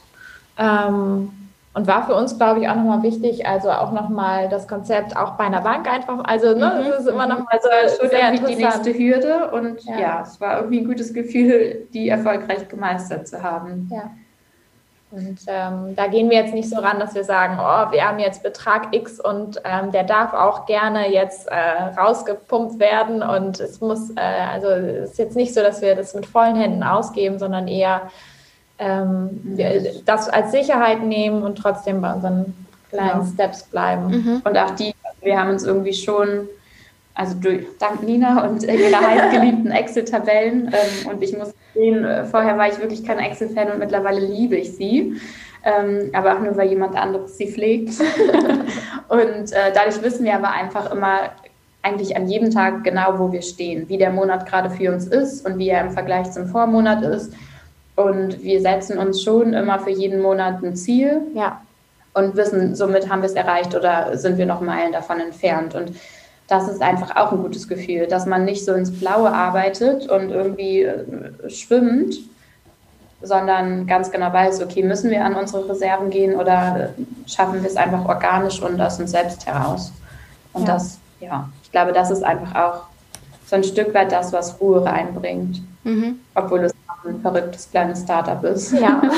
Und 1.75 1.87
war 1.87 2.05
für 2.05 2.13
uns, 2.13 2.37
glaube 2.37 2.59
ich, 2.59 2.69
auch 2.69 2.75
nochmal 2.75 3.01
wichtig, 3.01 3.47
also 3.47 3.71
auch 3.71 3.91
nochmal 3.91 4.47
das 4.47 4.67
Konzept 4.67 5.17
auch 5.17 5.31
bei 5.31 5.45
einer 5.45 5.61
Bank 5.61 5.91
einfach, 5.91 6.19
also 6.23 6.49
ne, 6.49 6.81
mhm. 6.83 6.89
das 6.89 6.99
ist 6.99 7.07
immer 7.07 7.25
nochmal 7.25 7.59
so 7.61 7.69
also 7.69 8.07
sehr 8.07 8.31
die 8.31 8.55
nächste 8.55 8.93
Hürde 8.93 9.49
und 9.51 9.83
ja. 9.85 9.97
ja. 9.97 10.21
es 10.21 10.39
war 10.39 10.57
irgendwie 10.57 10.81
ein 10.81 10.85
gutes 10.85 11.13
Gefühl, 11.13 11.87
die 11.91 12.09
erfolgreich 12.09 12.67
gemeistert 12.67 13.27
zu 13.27 13.41
haben. 13.41 13.89
Ja. 13.91 14.11
Und 15.13 15.39
ähm, 15.45 15.95
da 15.95 16.07
gehen 16.07 16.29
wir 16.31 16.37
jetzt 16.37 16.55
nicht 16.55 16.69
so 16.69 16.79
ran, 16.79 16.99
dass 16.99 17.13
wir 17.13 17.23
sagen, 17.23 17.57
oh, 17.59 17.91
wir 17.91 18.07
haben 18.07 18.17
jetzt 18.17 18.41
Betrag 18.41 18.95
X 18.95 19.19
und 19.19 19.61
ähm, 19.63 19.91
der 19.91 20.03
darf 20.03 20.33
auch 20.33 20.65
gerne 20.65 21.11
jetzt 21.11 21.47
äh, 21.49 21.55
rausgepumpt 21.95 22.79
werden 22.79 23.21
und 23.21 23.59
es 23.59 23.79
muss, 23.79 24.09
äh, 24.11 24.21
also 24.21 24.67
es 24.69 25.11
ist 25.11 25.19
jetzt 25.19 25.35
nicht 25.35 25.53
so, 25.53 25.61
dass 25.61 25.83
wir 25.83 25.93
das 25.93 26.15
mit 26.15 26.25
vollen 26.25 26.55
Händen 26.55 26.81
ausgeben, 26.81 27.37
sondern 27.37 27.67
eher 27.67 28.09
ähm, 28.79 29.41
wir 29.43 30.01
das 30.05 30.29
als 30.29 30.51
Sicherheit 30.51 31.03
nehmen 31.03 31.43
und 31.43 31.57
trotzdem 31.57 32.01
bei 32.01 32.13
unseren 32.13 32.53
kleinen 32.89 33.21
ja. 33.21 33.27
Steps 33.33 33.63
bleiben. 33.63 34.07
Mhm. 34.07 34.41
Und 34.43 34.57
auch 34.57 34.71
die, 34.71 34.93
wir 35.21 35.39
haben 35.39 35.49
uns 35.49 35.63
irgendwie 35.63 35.93
schon 35.93 36.47
also 37.15 37.35
durch, 37.35 37.65
dank 37.79 38.01
Nina 38.03 38.47
und 38.47 38.63
ihrer 38.63 38.99
heißgeliebten 38.99 39.71
Excel-Tabellen. 39.71 40.67
Ähm, 40.73 41.07
und 41.09 41.21
ich 41.21 41.37
muss 41.37 41.53
sehen, 41.73 42.03
äh, 42.03 42.25
vorher 42.25 42.57
war 42.57 42.67
ich 42.67 42.79
wirklich 42.79 43.03
kein 43.05 43.19
Excel-Fan 43.19 43.71
und 43.71 43.79
mittlerweile 43.79 44.19
liebe 44.19 44.55
ich 44.55 44.75
sie. 44.75 45.15
Ähm, 45.63 46.09
aber 46.13 46.35
auch 46.35 46.39
nur, 46.39 46.57
weil 46.57 46.69
jemand 46.69 46.95
anderes 46.95 47.37
sie 47.37 47.47
pflegt. 47.47 47.93
und 49.09 49.51
äh, 49.51 49.71
dadurch 49.73 50.01
wissen 50.01 50.25
wir 50.25 50.35
aber 50.35 50.51
einfach 50.51 50.91
immer 50.91 51.31
eigentlich 51.83 52.15
an 52.15 52.27
jedem 52.27 52.49
Tag 52.49 52.83
genau, 52.83 53.19
wo 53.19 53.31
wir 53.31 53.41
stehen, 53.41 53.87
wie 53.89 53.97
der 53.97 54.09
Monat 54.09 54.45
gerade 54.45 54.69
für 54.69 54.91
uns 54.91 55.05
ist 55.05 55.45
und 55.45 55.57
wie 55.57 55.69
er 55.69 55.81
im 55.81 55.91
Vergleich 55.91 56.31
zum 56.31 56.47
Vormonat 56.47 57.03
ist. 57.03 57.33
Und 57.95 58.41
wir 58.41 58.61
setzen 58.61 58.97
uns 58.97 59.21
schon 59.21 59.53
immer 59.53 59.79
für 59.79 59.91
jeden 59.91 60.21
Monat 60.21 60.63
ein 60.63 60.75
Ziel. 60.75 61.21
Ja. 61.35 61.61
Und 62.13 62.35
wissen, 62.35 62.75
somit 62.75 63.09
haben 63.09 63.21
wir 63.21 63.29
es 63.29 63.33
erreicht 63.33 63.75
oder 63.75 64.17
sind 64.17 64.37
wir 64.37 64.45
noch 64.45 64.61
Meilen 64.61 64.91
davon 64.91 65.19
entfernt. 65.19 65.73
Und 65.75 65.93
das 66.47 66.67
ist 66.67 66.81
einfach 66.81 67.15
auch 67.15 67.31
ein 67.31 67.41
gutes 67.41 67.67
Gefühl, 67.67 68.07
dass 68.07 68.25
man 68.25 68.45
nicht 68.45 68.65
so 68.65 68.73
ins 68.73 68.91
Blaue 68.91 69.31
arbeitet 69.31 70.09
und 70.09 70.29
irgendwie 70.29 70.83
äh, 70.83 71.49
schwimmt, 71.49 72.15
sondern 73.21 73.87
ganz 73.87 74.11
genau 74.11 74.31
weiß, 74.33 74.61
okay, 74.61 74.83
müssen 74.83 75.09
wir 75.09 75.23
an 75.23 75.35
unsere 75.35 75.67
Reserven 75.69 76.09
gehen 76.09 76.35
oder 76.35 76.89
äh, 76.97 77.29
schaffen 77.29 77.63
wir 77.63 77.69
es 77.69 77.77
einfach 77.77 78.05
organisch 78.05 78.61
und 78.61 78.79
aus 78.81 78.99
uns 78.99 79.11
selbst 79.11 79.47
heraus. 79.47 79.93
Und 80.51 80.67
ja. 80.67 80.73
das, 80.73 80.99
ja, 81.19 81.49
ich 81.63 81.71
glaube, 81.71 81.93
das 81.93 82.11
ist 82.11 82.23
einfach 82.23 82.53
auch 82.55 82.83
so 83.45 83.55
ein 83.55 83.63
Stück 83.63 83.93
weit 83.93 84.11
das, 84.11 84.33
was 84.33 84.59
Ruhe 84.59 84.85
reinbringt, 84.85 85.61
mhm. 85.83 86.19
obwohl 86.35 86.65
es 86.65 86.73
ein 87.05 87.21
verrücktes 87.21 87.69
kleines 87.69 88.01
Startup 88.01 88.43
ist. 88.43 88.73
Ja. 88.73 89.01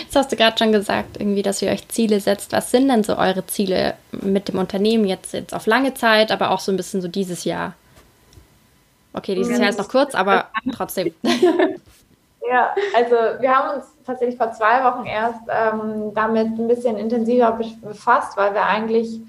Jetzt 0.00 0.14
hast 0.14 0.30
du 0.30 0.36
gerade 0.36 0.56
schon 0.56 0.72
gesagt, 0.72 1.18
irgendwie, 1.18 1.42
dass 1.42 1.60
ihr 1.60 1.70
euch 1.70 1.88
Ziele 1.88 2.20
setzt. 2.20 2.52
Was 2.52 2.70
sind 2.70 2.88
denn 2.88 3.02
so 3.02 3.16
eure 3.16 3.46
Ziele 3.46 3.94
mit 4.12 4.46
dem 4.46 4.58
Unternehmen 4.58 5.04
jetzt, 5.04 5.32
jetzt 5.32 5.52
auf 5.52 5.66
lange 5.66 5.92
Zeit, 5.94 6.30
aber 6.30 6.52
auch 6.52 6.60
so 6.60 6.70
ein 6.70 6.76
bisschen 6.76 7.02
so 7.02 7.08
dieses 7.08 7.42
Jahr? 7.42 7.74
Okay, 9.12 9.34
dieses 9.34 9.58
Jahr 9.58 9.68
ist 9.68 9.78
noch 9.78 9.88
kurz, 9.88 10.14
aber 10.14 10.46
trotzdem. 10.72 11.12
Ja, 12.48 12.74
also 12.94 13.14
wir 13.40 13.56
haben 13.56 13.78
uns 13.78 13.86
tatsächlich 14.04 14.36
vor 14.36 14.52
zwei 14.52 14.84
Wochen 14.84 15.06
erst 15.06 15.40
ähm, 15.48 16.12
damit 16.12 16.48
ein 16.58 16.68
bisschen 16.68 16.98
intensiver 16.98 17.58
befasst, 17.82 18.36
weil 18.36 18.52
wir 18.52 18.64
eigentlich 18.64 19.20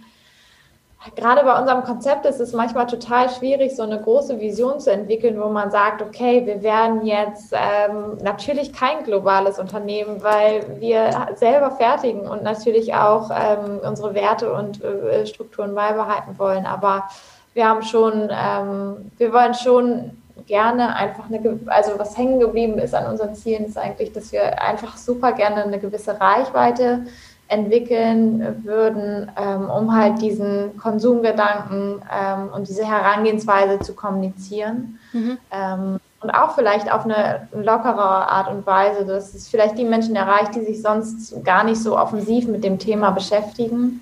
gerade 1.15 1.43
bei 1.43 1.59
unserem 1.59 1.83
Konzept 1.83 2.25
ist 2.25 2.39
es 2.39 2.53
manchmal 2.53 2.87
total 2.87 3.29
schwierig, 3.29 3.75
so 3.75 3.83
eine 3.83 3.99
große 3.99 4.39
Vision 4.39 4.79
zu 4.79 4.91
entwickeln, 4.91 5.39
wo 5.41 5.49
man 5.49 5.71
sagt, 5.71 6.01
okay, 6.01 6.45
wir 6.45 6.63
werden 6.63 7.05
jetzt 7.05 7.53
ähm, 7.53 8.17
natürlich 8.21 8.73
kein 8.73 9.03
globales 9.03 9.59
Unternehmen, 9.59 10.23
weil 10.23 10.79
wir 10.79 11.27
selber 11.35 11.71
fertigen 11.71 12.27
und 12.27 12.43
natürlich 12.43 12.93
auch 12.93 13.29
ähm, 13.31 13.79
unsere 13.85 14.13
Werte 14.13 14.53
und 14.53 14.83
äh, 14.83 15.25
Strukturen 15.25 15.75
beibehalten 15.75 16.39
wollen. 16.39 16.65
Aber 16.65 17.09
wir 17.53 17.67
haben 17.67 17.83
schon, 17.83 18.29
ähm, 18.31 19.11
wir 19.17 19.33
wollen 19.33 19.53
schon 19.53 20.17
gerne 20.47 20.95
einfach 20.95 21.25
eine, 21.29 21.59
also 21.67 21.97
was 21.97 22.17
hängen 22.17 22.39
geblieben 22.39 22.77
ist 22.79 22.95
an 22.95 23.09
unseren 23.09 23.35
Zielen, 23.35 23.65
ist 23.65 23.77
eigentlich, 23.77 24.11
dass 24.13 24.31
wir 24.31 24.61
einfach 24.61 24.97
super 24.97 25.33
gerne 25.33 25.63
eine 25.63 25.79
gewisse 25.79 26.19
Reichweite 26.19 27.05
entwickeln 27.53 28.63
würden, 28.63 29.31
ähm, 29.37 29.69
um 29.69 29.95
halt 29.95 30.21
diesen 30.21 30.75
Konsumgedanken 30.77 32.01
ähm, 32.11 32.49
und 32.53 32.67
diese 32.67 32.85
Herangehensweise 32.85 33.79
zu 33.79 33.93
kommunizieren. 33.93 34.99
Mhm. 35.13 35.37
Ähm, 35.51 35.99
und 36.21 36.31
auch 36.31 36.55
vielleicht 36.55 36.91
auf 36.91 37.03
eine 37.03 37.47
lockere 37.51 38.29
Art 38.29 38.49
und 38.49 38.65
Weise, 38.65 39.05
dass 39.05 39.33
es 39.33 39.49
vielleicht 39.49 39.77
die 39.77 39.83
Menschen 39.83 40.15
erreicht, 40.15 40.55
die 40.55 40.61
sich 40.61 40.81
sonst 40.81 41.43
gar 41.43 41.63
nicht 41.63 41.81
so 41.81 41.97
offensiv 41.97 42.47
mit 42.47 42.63
dem 42.63 42.79
Thema 42.79 43.11
beschäftigen. 43.11 43.99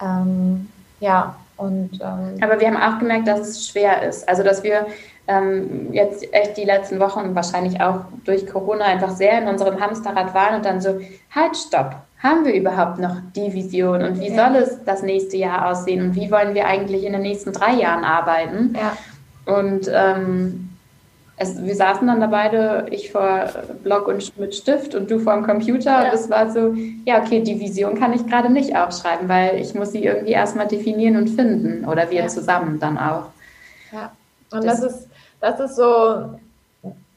Ähm, 0.00 0.68
ja, 1.00 1.34
und. 1.56 2.00
Ähm, 2.00 2.38
Aber 2.40 2.60
wir 2.60 2.68
haben 2.68 2.76
auch 2.76 2.98
gemerkt, 3.00 3.26
dass 3.26 3.40
es 3.40 3.66
schwer 3.66 4.02
ist. 4.02 4.28
Also, 4.28 4.44
dass 4.44 4.62
wir 4.62 4.86
ähm, 5.26 5.92
jetzt 5.92 6.32
echt 6.32 6.56
die 6.56 6.64
letzten 6.64 7.00
Wochen 7.00 7.34
wahrscheinlich 7.34 7.80
auch 7.80 8.02
durch 8.24 8.46
Corona 8.46 8.84
einfach 8.84 9.10
sehr 9.10 9.42
in 9.42 9.48
unserem 9.48 9.80
Hamsterrad 9.80 10.32
waren 10.34 10.56
und 10.56 10.64
dann 10.64 10.80
so, 10.80 11.00
halt, 11.34 11.56
stopp 11.56 11.96
haben 12.22 12.44
wir 12.44 12.54
überhaupt 12.54 12.98
noch 12.98 13.16
die 13.34 13.52
Vision 13.52 14.02
und 14.02 14.20
wie 14.20 14.30
ja. 14.30 14.46
soll 14.46 14.62
es 14.62 14.84
das 14.84 15.02
nächste 15.02 15.36
Jahr 15.36 15.70
aussehen 15.70 16.02
und 16.02 16.14
wie 16.14 16.30
wollen 16.30 16.54
wir 16.54 16.66
eigentlich 16.66 17.04
in 17.04 17.12
den 17.12 17.22
nächsten 17.22 17.52
drei 17.52 17.74
Jahren 17.74 18.04
arbeiten? 18.04 18.76
Ja. 18.76 18.96
Und 19.44 19.90
ähm, 19.92 20.70
es, 21.36 21.60
wir 21.62 21.74
saßen 21.74 22.06
dann 22.06 22.20
da 22.20 22.28
beide, 22.28 22.86
ich 22.90 23.10
vor 23.10 23.48
Block 23.82 24.06
und 24.06 24.38
mit 24.38 24.54
Stift 24.54 24.94
und 24.94 25.10
du 25.10 25.18
vor 25.18 25.34
dem 25.34 25.44
Computer. 25.44 25.90
Ja. 25.90 26.04
Und 26.04 26.14
es 26.14 26.30
war 26.30 26.50
so, 26.50 26.74
ja, 27.04 27.20
okay, 27.20 27.42
die 27.42 27.58
Vision 27.58 27.98
kann 27.98 28.12
ich 28.12 28.26
gerade 28.26 28.50
nicht 28.50 28.76
aufschreiben, 28.76 29.28
weil 29.28 29.56
ich 29.56 29.74
muss 29.74 29.92
sie 29.92 30.04
irgendwie 30.04 30.32
erstmal 30.32 30.68
definieren 30.68 31.16
und 31.16 31.28
finden. 31.28 31.84
Oder 31.84 32.10
wir 32.10 32.20
ja. 32.20 32.28
zusammen 32.28 32.78
dann 32.78 32.98
auch. 32.98 33.24
Ja, 33.90 34.12
und 34.52 34.64
das, 34.64 34.80
das 34.80 34.92
ist, 34.92 35.08
das 35.40 35.60
ist 35.60 35.76
so, 35.76 36.38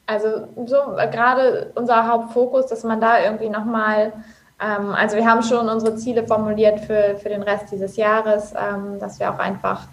also 0.06 0.48
so 0.66 0.76
gerade 1.10 1.70
unser 1.76 2.08
Hauptfokus, 2.08 2.66
dass 2.66 2.82
man 2.82 3.00
da 3.00 3.22
irgendwie 3.22 3.48
nochmal 3.48 4.12
also 4.58 5.16
wir 5.16 5.26
haben 5.26 5.42
schon 5.42 5.68
unsere 5.68 5.96
Ziele 5.96 6.26
formuliert 6.26 6.80
für, 6.80 7.16
für 7.22 7.28
den 7.28 7.42
Rest 7.42 7.66
dieses 7.70 7.96
Jahres, 7.96 8.52
ähm, 8.52 8.98
dass 8.98 9.20
wir 9.20 9.30
auch 9.30 9.38
einfach 9.38 9.86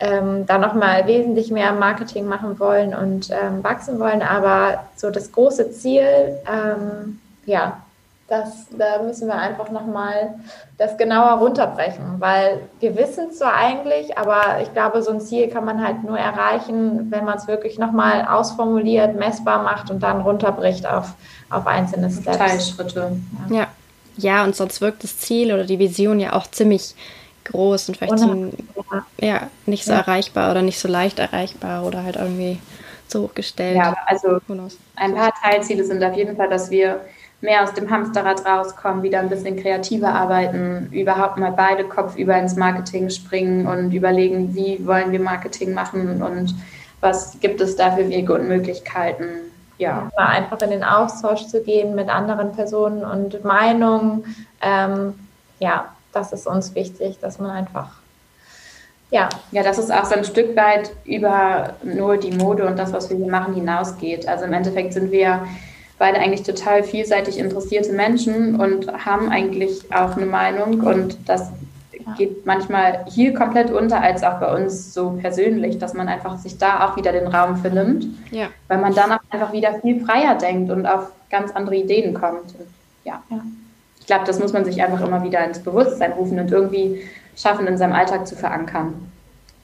ähm, 0.00 0.46
da 0.46 0.58
nochmal 0.58 1.06
wesentlich 1.06 1.50
mehr 1.50 1.72
Marketing 1.72 2.26
machen 2.26 2.58
wollen 2.58 2.94
und 2.94 3.30
ähm, 3.30 3.62
wachsen 3.62 3.98
wollen. 3.98 4.22
Aber 4.22 4.84
so 4.96 5.10
das 5.10 5.32
große 5.32 5.72
Ziel, 5.72 6.38
ähm, 6.46 7.20
ja, 7.44 7.78
das, 8.28 8.66
da 8.76 9.02
müssen 9.02 9.26
wir 9.26 9.36
einfach 9.36 9.70
nochmal 9.70 10.34
das 10.76 10.98
genauer 10.98 11.38
runterbrechen, 11.38 12.16
weil 12.18 12.60
wir 12.78 12.94
wissen 12.96 13.32
zwar 13.32 13.54
eigentlich, 13.54 14.18
aber 14.18 14.60
ich 14.60 14.72
glaube, 14.74 15.02
so 15.02 15.10
ein 15.12 15.20
Ziel 15.20 15.48
kann 15.48 15.64
man 15.64 15.82
halt 15.82 16.04
nur 16.04 16.18
erreichen, 16.18 17.10
wenn 17.10 17.24
man 17.24 17.38
es 17.38 17.48
wirklich 17.48 17.78
nochmal 17.78 18.26
ausformuliert, 18.28 19.16
messbar 19.16 19.62
macht 19.62 19.90
und 19.90 20.02
dann 20.02 20.20
runterbricht 20.20 20.86
auf, 20.86 21.14
auf 21.48 21.66
einzelne 21.66 22.10
Steps. 22.10 22.36
Teilschritte. 22.36 23.12
Ja. 23.48 23.56
ja. 23.56 23.66
Ja, 24.18 24.44
und 24.44 24.54
sonst 24.54 24.80
wirkt 24.80 25.04
das 25.04 25.18
Ziel 25.18 25.52
oder 25.52 25.64
die 25.64 25.78
Vision 25.78 26.20
ja 26.20 26.32
auch 26.32 26.46
ziemlich 26.48 26.94
groß 27.44 27.88
und 27.88 27.96
vielleicht 27.96 28.18
so, 28.18 28.50
ja, 29.20 29.48
nicht 29.66 29.84
so 29.84 29.92
ja. 29.92 29.98
erreichbar 29.98 30.50
oder 30.50 30.62
nicht 30.62 30.78
so 30.78 30.88
leicht 30.88 31.18
erreichbar 31.18 31.86
oder 31.86 32.02
halt 32.02 32.16
irgendwie 32.16 32.58
so 33.06 33.22
hochgestellt. 33.22 33.76
Ja, 33.76 33.96
also 34.06 34.40
ein 34.96 35.14
paar 35.14 35.32
Teilziele 35.42 35.84
sind 35.84 36.02
auf 36.02 36.14
jeden 36.14 36.36
Fall, 36.36 36.48
dass 36.50 36.70
wir 36.70 37.00
mehr 37.40 37.62
aus 37.62 37.72
dem 37.72 37.88
Hamsterrad 37.88 38.44
rauskommen, 38.44 39.02
wieder 39.02 39.20
ein 39.20 39.28
bisschen 39.28 39.56
kreativer 39.56 40.12
arbeiten, 40.12 40.88
überhaupt 40.90 41.38
mal 41.38 41.52
beide 41.52 41.84
kopfüber 41.84 42.36
ins 42.36 42.56
Marketing 42.56 43.08
springen 43.10 43.66
und 43.66 43.92
überlegen, 43.92 44.54
wie 44.54 44.84
wollen 44.84 45.12
wir 45.12 45.20
Marketing 45.20 45.72
machen 45.72 46.20
und 46.22 46.54
was 47.00 47.38
gibt 47.40 47.60
es 47.60 47.76
da 47.76 47.92
für 47.92 48.08
Wege 48.08 48.34
und 48.34 48.48
Möglichkeiten 48.48 49.47
ja. 49.78 50.10
einfach 50.16 50.60
in 50.62 50.70
den 50.70 50.84
Austausch 50.84 51.46
zu 51.46 51.62
gehen 51.62 51.94
mit 51.94 52.08
anderen 52.08 52.52
Personen 52.52 53.04
und 53.04 53.44
Meinungen. 53.44 54.36
Ähm, 54.60 55.14
ja, 55.58 55.86
das 56.12 56.32
ist 56.32 56.46
uns 56.46 56.74
wichtig, 56.74 57.18
dass 57.20 57.38
man 57.38 57.50
einfach 57.50 57.98
ja. 59.10 59.28
Ja, 59.52 59.62
dass 59.62 59.78
es 59.78 59.90
auch 59.90 60.04
so 60.04 60.14
ein 60.14 60.24
Stück 60.24 60.54
weit 60.56 60.90
über 61.04 61.74
nur 61.82 62.18
die 62.18 62.32
Mode 62.32 62.66
und 62.66 62.78
das, 62.78 62.92
was 62.92 63.08
wir 63.08 63.16
hier 63.16 63.30
machen, 63.30 63.54
hinausgeht. 63.54 64.28
Also 64.28 64.44
im 64.44 64.52
Endeffekt 64.52 64.92
sind 64.92 65.10
wir 65.10 65.46
beide 65.98 66.18
eigentlich 66.18 66.42
total 66.42 66.84
vielseitig 66.84 67.38
interessierte 67.38 67.92
Menschen 67.92 68.60
und 68.60 68.86
haben 69.04 69.30
eigentlich 69.30 69.92
auch 69.92 70.16
eine 70.16 70.26
Meinung 70.26 70.80
und 70.80 71.18
das 71.26 71.50
geht 72.16 72.46
manchmal 72.46 73.04
hier 73.08 73.34
komplett 73.34 73.70
unter, 73.70 74.00
als 74.00 74.22
auch 74.22 74.40
bei 74.40 74.54
uns 74.54 74.94
so 74.94 75.10
persönlich, 75.20 75.78
dass 75.78 75.94
man 75.94 76.08
einfach 76.08 76.38
sich 76.38 76.58
da 76.58 76.86
auch 76.86 76.96
wieder 76.96 77.12
den 77.12 77.26
Raum 77.26 77.56
für 77.56 77.70
nimmt, 77.70 78.06
ja. 78.30 78.48
weil 78.68 78.78
man 78.78 78.94
dann 78.94 79.12
auch 79.12 79.20
einfach 79.30 79.52
wieder 79.52 79.80
viel 79.80 80.04
freier 80.04 80.36
denkt 80.36 80.70
und 80.70 80.86
auf 80.86 81.10
ganz 81.30 81.52
andere 81.52 81.76
Ideen 81.76 82.14
kommt. 82.14 82.54
Und 82.58 82.68
ja. 83.04 83.22
ja. 83.30 83.40
Ich 84.00 84.06
glaube, 84.06 84.24
das 84.24 84.38
muss 84.38 84.52
man 84.52 84.64
sich 84.64 84.82
einfach 84.82 85.06
immer 85.06 85.22
wieder 85.22 85.44
ins 85.44 85.58
Bewusstsein 85.58 86.12
rufen 86.12 86.38
und 86.38 86.50
irgendwie 86.50 87.02
schaffen, 87.36 87.66
in 87.66 87.76
seinem 87.76 87.92
Alltag 87.92 88.26
zu 88.26 88.36
verankern. 88.36 88.94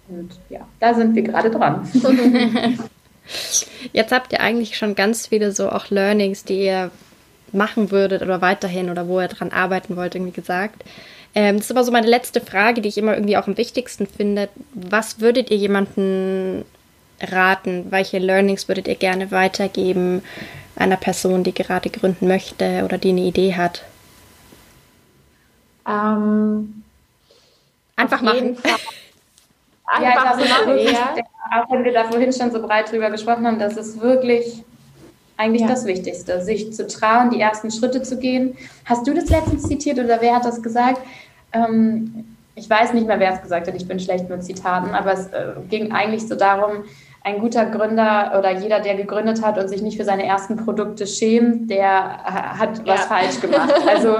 Und 0.08 0.30
ja, 0.50 0.60
da 0.80 0.94
sind 0.94 1.14
wir 1.14 1.22
gerade 1.22 1.50
dran. 1.50 1.88
Jetzt 3.92 4.12
habt 4.12 4.32
ihr 4.32 4.40
eigentlich 4.40 4.76
schon 4.76 4.94
ganz 4.94 5.28
viele 5.28 5.52
so 5.52 5.70
auch 5.70 5.88
Learnings, 5.88 6.44
die 6.44 6.64
ihr 6.64 6.90
machen 7.52 7.90
würdet 7.90 8.22
oder 8.22 8.40
weiterhin 8.40 8.90
oder 8.90 9.08
wo 9.08 9.20
ihr 9.20 9.28
dran 9.28 9.50
arbeiten 9.50 9.96
wollt, 9.96 10.14
irgendwie 10.14 10.32
gesagt. 10.32 10.84
Ähm, 11.34 11.56
das 11.56 11.66
ist 11.66 11.70
aber 11.70 11.84
so 11.84 11.92
meine 11.92 12.06
letzte 12.06 12.40
Frage, 12.40 12.80
die 12.80 12.88
ich 12.88 12.98
immer 12.98 13.14
irgendwie 13.14 13.36
auch 13.36 13.46
am 13.46 13.56
wichtigsten 13.56 14.06
finde. 14.06 14.48
Was 14.72 15.20
würdet 15.20 15.50
ihr 15.50 15.56
jemanden 15.56 16.64
raten? 17.20 17.86
Welche 17.90 18.18
Learnings 18.18 18.68
würdet 18.68 18.88
ihr 18.88 18.94
gerne 18.94 19.30
weitergeben 19.30 20.22
einer 20.76 20.96
Person, 20.96 21.44
die 21.44 21.54
gerade 21.54 21.90
gründen 21.90 22.28
möchte 22.28 22.82
oder 22.84 22.98
die 22.98 23.10
eine 23.10 23.22
Idee 23.22 23.54
hat? 23.54 23.82
Ähm, 25.86 26.84
Einfach 27.96 28.22
machen. 28.22 28.56
Einfach 29.86 30.40
ja, 30.40 30.46
machen, 30.46 30.78
ja. 30.78 31.14
Auch 31.52 31.70
wenn 31.70 31.84
wir 31.84 31.92
da 31.92 32.04
vorhin 32.04 32.32
schon 32.32 32.50
so 32.50 32.60
breit 32.60 32.90
drüber 32.90 33.10
gesprochen 33.10 33.46
haben, 33.46 33.58
das 33.58 33.76
ist 33.76 34.00
wirklich 34.00 34.64
eigentlich 35.36 35.62
ja. 35.62 35.68
das 35.68 35.84
Wichtigste, 35.84 36.42
sich 36.42 36.72
zu 36.72 36.86
trauen, 36.86 37.30
die 37.30 37.40
ersten 37.40 37.70
Schritte 37.70 38.02
zu 38.02 38.18
gehen. 38.18 38.56
Hast 38.84 39.06
du 39.06 39.14
das 39.14 39.28
letztens 39.30 39.64
zitiert 39.64 39.98
oder 39.98 40.20
wer 40.20 40.36
hat 40.36 40.44
das 40.44 40.62
gesagt? 40.62 41.00
Ähm, 41.52 42.36
ich 42.54 42.70
weiß 42.70 42.92
nicht 42.92 43.06
mehr, 43.06 43.18
wer 43.18 43.34
es 43.34 43.42
gesagt 43.42 43.66
hat, 43.66 43.74
ich 43.74 43.88
bin 43.88 43.98
schlecht 43.98 44.28
mit 44.28 44.44
Zitaten, 44.44 44.94
aber 44.94 45.12
es 45.12 45.26
äh, 45.28 45.54
ging 45.68 45.92
eigentlich 45.92 46.26
so 46.28 46.36
darum, 46.36 46.84
ein 47.24 47.40
guter 47.40 47.64
Gründer 47.66 48.34
oder 48.38 48.52
jeder, 48.52 48.80
der 48.80 48.94
gegründet 48.96 49.42
hat 49.42 49.58
und 49.58 49.68
sich 49.68 49.80
nicht 49.80 49.96
für 49.96 50.04
seine 50.04 50.26
ersten 50.26 50.56
Produkte 50.56 51.06
schämt, 51.06 51.70
der 51.70 52.22
hat 52.22 52.86
was 52.86 53.00
ja. 53.00 53.06
falsch 53.06 53.40
gemacht. 53.40 53.72
Also 53.88 54.18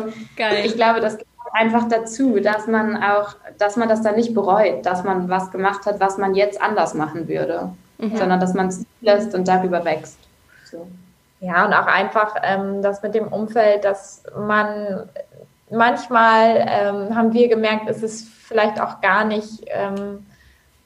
ich 0.65 0.75
glaube, 0.75 1.01
das 1.01 1.19
gehört 1.19 1.29
einfach 1.53 1.87
dazu, 1.89 2.41
dass 2.41 2.67
man 2.67 2.97
auch, 3.03 3.37
dass 3.59 3.77
man 3.77 3.91
das 3.91 4.01
dann 4.01 4.17
nicht 4.17 4.33
bereut, 4.33 4.87
dass 4.87 5.05
man 5.05 5.29
was 5.29 5.51
gemacht 5.51 5.85
hat, 5.85 6.01
was 6.01 6.17
man 6.17 6.35
jetzt 6.35 6.61
anders 6.63 6.95
machen 6.95 7.29
würde, 7.29 7.73
mhm. 7.99 8.17
sondern 8.17 8.41
dass 8.41 8.55
man 8.55 8.69
es 8.69 8.85
lässt 9.03 9.35
und 9.35 9.47
darüber 9.47 9.85
wächst. 9.85 10.19
So. 10.65 10.87
Ja, 11.41 11.67
und 11.67 11.75
auch 11.75 11.87
einfach 11.87 12.37
ähm, 12.43 12.81
das 12.83 13.03
mit 13.03 13.15
dem 13.15 13.29
Umfeld, 13.29 13.85
dass 13.85 14.23
man 14.37 15.11
manchmal 15.71 16.67
ähm, 16.67 17.15
haben 17.15 17.33
wir 17.33 17.49
gemerkt, 17.49 17.89
ist 17.89 18.03
es 18.03 18.23
vielleicht 18.23 18.81
auch 18.81 19.01
gar 19.01 19.25
nicht 19.25 19.65
ähm, 19.67 20.27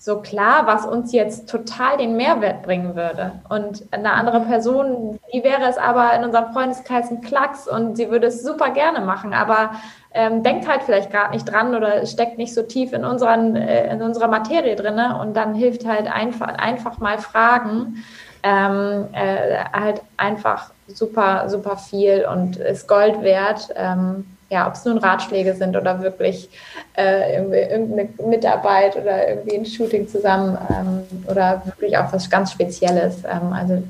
so 0.00 0.20
klar, 0.20 0.66
was 0.66 0.86
uns 0.86 1.12
jetzt 1.12 1.48
total 1.48 1.96
den 1.96 2.16
Mehrwert 2.16 2.62
bringen 2.62 2.94
würde. 2.94 3.32
Und 3.48 3.84
eine 3.90 4.12
andere 4.12 4.40
Person, 4.40 5.18
die 5.32 5.42
wäre 5.42 5.68
es 5.68 5.76
aber 5.76 6.14
in 6.14 6.24
unserem 6.24 6.52
Freundeskreis 6.52 7.10
ein 7.10 7.20
Klacks 7.20 7.66
und 7.66 7.96
sie 7.96 8.08
würde 8.08 8.28
es 8.28 8.44
super 8.44 8.70
gerne 8.70 9.00
machen, 9.00 9.34
aber 9.34 9.72
ähm, 10.14 10.44
denkt 10.44 10.68
halt 10.68 10.84
vielleicht 10.84 11.10
gerade 11.10 11.32
nicht 11.32 11.50
dran 11.50 11.74
oder 11.74 12.06
steckt 12.06 12.38
nicht 12.38 12.54
so 12.54 12.62
tief 12.62 12.92
in, 12.92 13.04
unseren, 13.04 13.56
äh, 13.56 13.92
in 13.92 14.00
unserer 14.00 14.28
Materie 14.28 14.76
drin. 14.76 15.00
Und 15.20 15.36
dann 15.36 15.54
hilft 15.54 15.84
halt 15.84 16.10
einfach, 16.10 16.46
einfach 16.46 16.98
mal 16.98 17.18
fragen 17.18 18.04
ähm, 18.42 19.06
äh, 19.12 19.64
halt 19.72 20.00
einfach 20.16 20.70
super, 20.86 21.48
super 21.48 21.76
viel 21.76 22.26
und 22.30 22.56
ist 22.56 22.88
Gold 22.88 23.22
wert. 23.22 23.68
Ähm, 23.76 24.26
ja, 24.50 24.66
ob 24.66 24.74
es 24.74 24.84
nun 24.84 24.98
Ratschläge 24.98 25.54
sind 25.54 25.76
oder 25.76 26.00
wirklich 26.00 26.48
äh, 26.96 27.36
irgendeine 27.36 28.08
Mitarbeit 28.26 28.96
oder 28.96 29.28
irgendwie 29.28 29.58
ein 29.58 29.66
Shooting 29.66 30.08
zusammen 30.08 30.56
ähm, 30.70 31.24
oder 31.26 31.62
wirklich 31.66 31.98
auch 31.98 32.10
was 32.12 32.30
ganz 32.30 32.52
Spezielles. 32.52 33.24
Ähm, 33.24 33.52
also, 33.52 33.82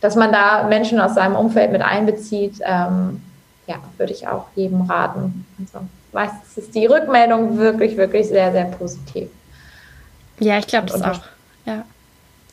dass 0.00 0.16
man 0.16 0.32
da 0.32 0.62
Menschen 0.62 0.98
aus 0.98 1.14
seinem 1.14 1.36
Umfeld 1.36 1.72
mit 1.72 1.82
einbezieht, 1.82 2.60
ähm, 2.64 3.20
ja, 3.66 3.76
würde 3.98 4.14
ich 4.14 4.26
auch 4.26 4.46
jedem 4.54 4.82
raten. 4.82 5.46
Also, 5.60 5.86
meistens 6.12 6.56
ist 6.56 6.74
die 6.74 6.86
Rückmeldung 6.86 7.58
wirklich, 7.58 7.96
wirklich 7.98 8.28
sehr, 8.28 8.50
sehr 8.52 8.64
positiv. 8.64 9.28
Ja, 10.40 10.58
ich 10.58 10.66
glaube 10.66 10.86
das 10.86 11.02
auch. 11.02 11.20
Ja. 11.66 11.84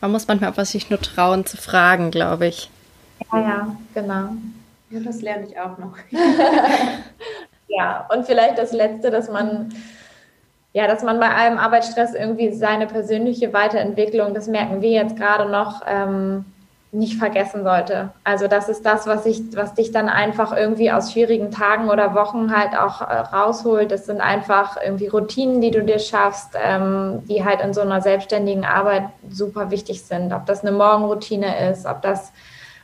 Man 0.06 0.12
muss 0.12 0.28
manchmal 0.28 0.50
einfach 0.50 0.66
sich 0.66 0.92
nur 0.92 1.02
trauen 1.02 1.48
zu 1.48 1.58
fragen, 1.58 2.12
glaube 2.12 2.46
ich. 2.46 2.70
Ja, 3.34 3.40
ja, 3.40 3.76
genau. 3.96 4.30
Ja, 4.92 5.00
das 5.04 5.24
lerne 5.24 5.48
ich 5.48 5.60
auch 5.60 5.80
noch. 5.80 5.98
ja, 7.68 8.08
und 8.14 8.28
vielleicht 8.28 8.60
das 8.60 8.72
Letzte, 8.72 9.10
dass 9.10 9.32
man, 9.32 9.74
ja, 10.74 10.86
dass 10.86 11.02
man 11.02 11.20
bei 11.20 11.34
allem 11.34 11.58
Arbeitsstress 11.58 12.14
irgendwie 12.14 12.54
seine 12.54 12.86
persönliche 12.86 13.52
Weiterentwicklung, 13.52 14.36
das 14.36 14.46
merken 14.46 14.84
wir 14.84 14.92
jetzt 14.92 15.16
gerade 15.16 15.50
noch, 15.50 15.82
ähm, 15.88 16.46
nicht 16.96 17.18
vergessen 17.18 17.64
sollte. 17.64 18.12
Also 18.24 18.48
das 18.48 18.70
ist 18.70 18.86
das, 18.86 19.06
was 19.06 19.26
ich, 19.26 19.42
was 19.56 19.74
dich 19.74 19.92
dann 19.92 20.08
einfach 20.08 20.56
irgendwie 20.56 20.92
aus 20.92 21.12
schwierigen 21.12 21.52
Tagen 21.52 21.90
oder 21.90 22.16
Wochen 22.16 22.56
halt 22.56 22.78
auch 22.78 23.02
äh, 23.02 23.06
rausholt. 23.06 23.92
Das 23.92 24.06
sind 24.06 24.22
einfach 24.22 24.78
irgendwie 24.82 25.08
Routinen, 25.08 25.62
die 25.62 25.72
du 25.72 25.84
dir 25.84 26.00
schaffst, 26.00 26.56
ähm, 26.56 27.24
die 27.28 27.44
halt 27.44 27.62
in 27.62 27.74
so 27.74 27.82
einer 27.82 28.02
selbstständigen 28.02 28.66
Arbeit 28.66 29.04
super 29.30 29.72
wichtig 29.72 30.04
sind. 30.04 30.32
Ob 30.32 30.46
das 30.46 30.62
eine 30.62 30.72
Morgenroutine 30.72 31.70
ist, 31.70 31.86
ob 31.86 32.02
das 32.02 32.32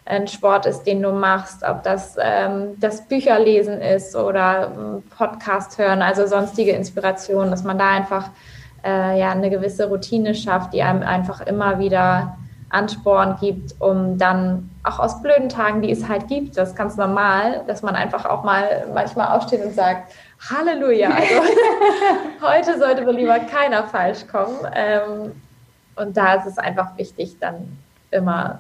ein 0.03 0.27
Sport 0.27 0.65
ist, 0.65 0.83
den 0.83 1.01
du 1.01 1.11
machst, 1.11 1.63
ob 1.63 1.83
das 1.83 2.17
ähm, 2.19 2.79
das 2.79 3.07
Bücherlesen 3.07 3.81
ist 3.81 4.15
oder 4.15 4.71
ähm, 4.75 5.03
Podcast 5.15 5.77
hören, 5.77 6.01
also 6.01 6.27
sonstige 6.27 6.71
Inspirationen, 6.71 7.51
dass 7.51 7.63
man 7.63 7.77
da 7.77 7.91
einfach 7.91 8.29
äh, 8.83 9.17
ja 9.17 9.31
eine 9.31 9.49
gewisse 9.49 9.87
Routine 9.87 10.35
schafft, 10.35 10.73
die 10.73 10.81
einem 10.81 11.03
einfach 11.03 11.41
immer 11.41 11.79
wieder 11.79 12.35
Ansporn 12.71 13.37
gibt, 13.39 13.75
um 13.79 14.17
dann 14.17 14.69
auch 14.83 14.99
aus 14.99 15.21
blöden 15.21 15.49
Tagen, 15.49 15.81
die 15.81 15.91
es 15.91 16.07
halt 16.07 16.27
gibt, 16.27 16.57
das 16.57 16.69
ist 16.69 16.75
ganz 16.75 16.95
normal, 16.95 17.63
dass 17.67 17.81
man 17.81 17.95
einfach 17.95 18.25
auch 18.25 18.43
mal 18.43 18.87
manchmal 18.93 19.35
aufsteht 19.37 19.63
und 19.63 19.73
sagt, 19.73 20.13
Halleluja, 20.49 21.09
also 21.15 21.41
heute 22.41 22.79
sollte 22.79 23.03
mir 23.03 23.13
lieber 23.13 23.39
keiner 23.39 23.83
falsch 23.83 24.25
kommen. 24.27 24.57
Ähm, 24.73 25.41
und 25.95 26.17
da 26.17 26.35
ist 26.35 26.47
es 26.47 26.57
einfach 26.57 26.97
wichtig, 26.97 27.37
dann 27.39 27.77
immer 28.09 28.59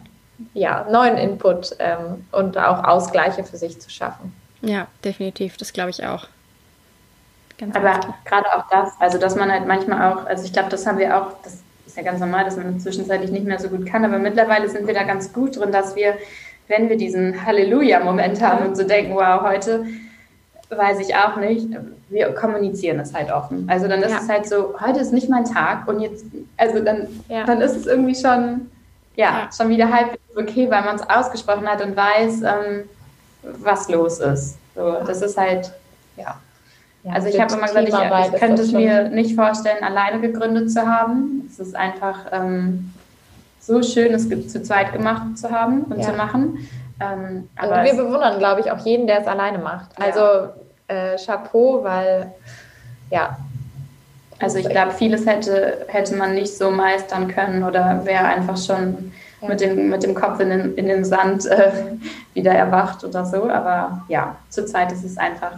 ja, 0.53 0.85
neuen 0.89 1.17
Input 1.17 1.75
ähm, 1.79 2.25
und 2.31 2.57
auch 2.57 2.83
Ausgleiche 2.83 3.43
für 3.43 3.57
sich 3.57 3.79
zu 3.79 3.89
schaffen. 3.89 4.33
Ja, 4.61 4.87
definitiv, 5.03 5.57
das 5.57 5.73
glaube 5.73 5.89
ich 5.89 6.05
auch. 6.05 6.27
Ganz 7.57 7.75
Aber 7.75 7.99
gerade 8.25 8.47
auch 8.55 8.67
das, 8.69 8.93
also 8.99 9.17
dass 9.17 9.35
man 9.35 9.51
halt 9.51 9.67
manchmal 9.67 10.11
auch, 10.11 10.25
also 10.25 10.43
ich 10.43 10.53
glaube, 10.53 10.69
das 10.69 10.85
haben 10.85 10.97
wir 10.97 11.15
auch, 11.15 11.33
das 11.43 11.59
ist 11.91 11.97
ja 11.97 12.03
ganz 12.03 12.21
normal, 12.21 12.45
dass 12.45 12.55
man 12.55 12.79
zwischenzeitlich 12.79 13.31
nicht 13.31 13.45
mehr 13.45 13.59
so 13.59 13.67
gut 13.67 13.85
kann, 13.85 14.05
aber 14.05 14.17
mittlerweile 14.17 14.69
sind 14.69 14.87
wir 14.87 14.93
da 14.93 15.03
ganz 15.03 15.33
gut 15.33 15.57
drin, 15.57 15.73
dass 15.73 15.97
wir, 15.97 16.15
wenn 16.69 16.87
wir 16.87 16.95
diesen 16.95 17.45
Halleluja-Moment 17.45 18.41
haben 18.41 18.65
und 18.65 18.77
so 18.77 18.83
denken, 18.83 19.13
wow, 19.13 19.41
heute 19.41 19.85
weiß 20.69 21.01
ich 21.01 21.13
auch 21.15 21.35
nicht, 21.35 21.67
wir 22.07 22.33
kommunizieren 22.33 22.97
es 23.01 23.13
halt 23.13 23.29
offen. 23.29 23.67
Also 23.69 23.89
dann 23.89 24.01
ist 24.01 24.11
ja. 24.11 24.19
es 24.19 24.29
halt 24.29 24.47
so, 24.47 24.73
heute 24.79 25.01
ist 25.01 25.11
nicht 25.11 25.27
mein 25.27 25.43
Tag 25.43 25.85
und 25.89 25.99
jetzt, 25.99 26.25
also 26.55 26.79
dann, 26.79 27.07
ja. 27.27 27.43
dann 27.43 27.59
ist 27.59 27.75
es 27.75 27.87
irgendwie 27.87 28.15
schon, 28.15 28.71
ja, 29.17 29.25
ja. 29.25 29.49
schon 29.51 29.67
wieder 29.67 29.91
halb 29.91 30.17
okay, 30.37 30.71
weil 30.71 30.83
man 30.83 30.95
es 30.95 31.09
ausgesprochen 31.09 31.67
hat 31.67 31.83
und 31.83 31.97
weiß, 31.97 32.41
ähm, 32.43 32.89
was 33.43 33.89
los 33.89 34.19
ist. 34.19 34.57
So, 34.75 34.95
das 35.05 35.21
ist 35.21 35.37
halt, 35.37 35.73
ja. 36.15 36.39
Ja, 37.03 37.13
also 37.13 37.27
ich 37.27 37.39
habe 37.39 37.53
immer 37.53 37.67
gesagt, 37.67 37.87
ich, 37.87 38.33
ich 38.33 38.39
könnte 38.39 38.61
es 38.61 38.71
mir 38.71 39.09
nicht 39.09 39.35
vorstellen, 39.35 39.83
alleine 39.83 40.19
gegründet 40.19 40.71
zu 40.71 40.85
haben. 40.85 41.47
Es 41.49 41.59
ist 41.59 41.75
einfach 41.75 42.27
ähm, 42.31 42.93
so 43.59 43.81
schön, 43.81 44.13
es 44.13 44.29
zu 44.29 44.61
zweit 44.61 44.93
gemacht 44.93 45.37
zu 45.37 45.49
haben 45.49 45.83
und 45.83 45.99
ja. 45.99 46.09
zu 46.09 46.13
machen. 46.13 46.59
Ähm, 46.99 47.49
also 47.55 47.73
wir 47.73 48.03
bewundern, 48.03 48.37
glaube 48.37 48.61
ich, 48.61 48.71
auch 48.71 48.79
jeden, 48.85 49.07
der 49.07 49.21
es 49.21 49.27
alleine 49.27 49.57
macht. 49.57 49.89
Also 49.99 50.49
äh, 50.87 51.17
Chapeau, 51.17 51.83
weil 51.83 52.31
ja. 53.09 53.37
Also 54.39 54.57
ich 54.57 54.69
glaube, 54.69 54.91
vieles 54.91 55.27
hätte, 55.27 55.85
hätte 55.87 56.15
man 56.15 56.33
nicht 56.33 56.55
so 56.55 56.71
meistern 56.71 57.27
können 57.27 57.63
oder 57.63 58.05
wäre 58.05 58.25
einfach 58.25 58.57
schon 58.57 59.11
ja. 59.39 59.47
mit, 59.47 59.61
dem, 59.61 59.89
mit 59.89 60.01
dem 60.01 60.15
Kopf 60.15 60.39
in 60.39 60.49
den, 60.49 60.75
in 60.75 60.87
den 60.87 61.05
Sand 61.05 61.45
äh, 61.45 61.71
wieder 62.33 62.51
erwacht 62.51 63.03
oder 63.03 63.25
so. 63.25 63.49
Aber 63.49 64.03
ja, 64.07 64.35
zurzeit 64.49 64.91
ist 64.91 65.03
es 65.03 65.17
einfach 65.17 65.53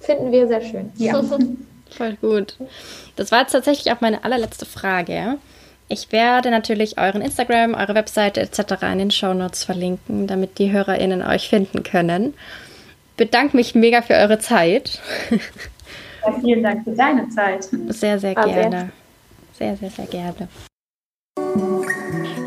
Finden 0.00 0.32
wir 0.32 0.48
sehr 0.48 0.60
schön. 0.60 0.92
Ja. 0.96 1.22
Voll 1.90 2.16
gut. 2.20 2.56
Das 3.16 3.32
war 3.32 3.40
jetzt 3.40 3.52
tatsächlich 3.52 3.92
auch 3.92 4.00
meine 4.00 4.24
allerletzte 4.24 4.66
Frage. 4.66 5.38
Ich 5.88 6.12
werde 6.12 6.50
natürlich 6.50 6.98
euren 6.98 7.22
Instagram, 7.22 7.74
eure 7.74 7.94
Webseite 7.94 8.40
etc. 8.42 8.82
in 8.92 8.98
den 8.98 9.10
Show 9.10 9.32
Notes 9.32 9.64
verlinken, 9.64 10.26
damit 10.26 10.58
die 10.58 10.70
HörerInnen 10.70 11.22
euch 11.22 11.48
finden 11.48 11.82
können. 11.82 12.34
Bedanke 13.16 13.56
mich 13.56 13.74
mega 13.74 14.02
für 14.02 14.14
eure 14.14 14.38
Zeit. 14.38 15.00
Ja, 16.26 16.32
vielen 16.40 16.62
Dank 16.62 16.84
für 16.84 16.90
deine 16.92 17.28
Zeit. 17.30 17.68
Sehr, 17.88 18.18
sehr 18.18 18.34
gerne. 18.34 18.90
Sehr, 19.52 19.76
sehr, 19.76 19.90
sehr 19.90 20.06
gerne. 20.06 20.48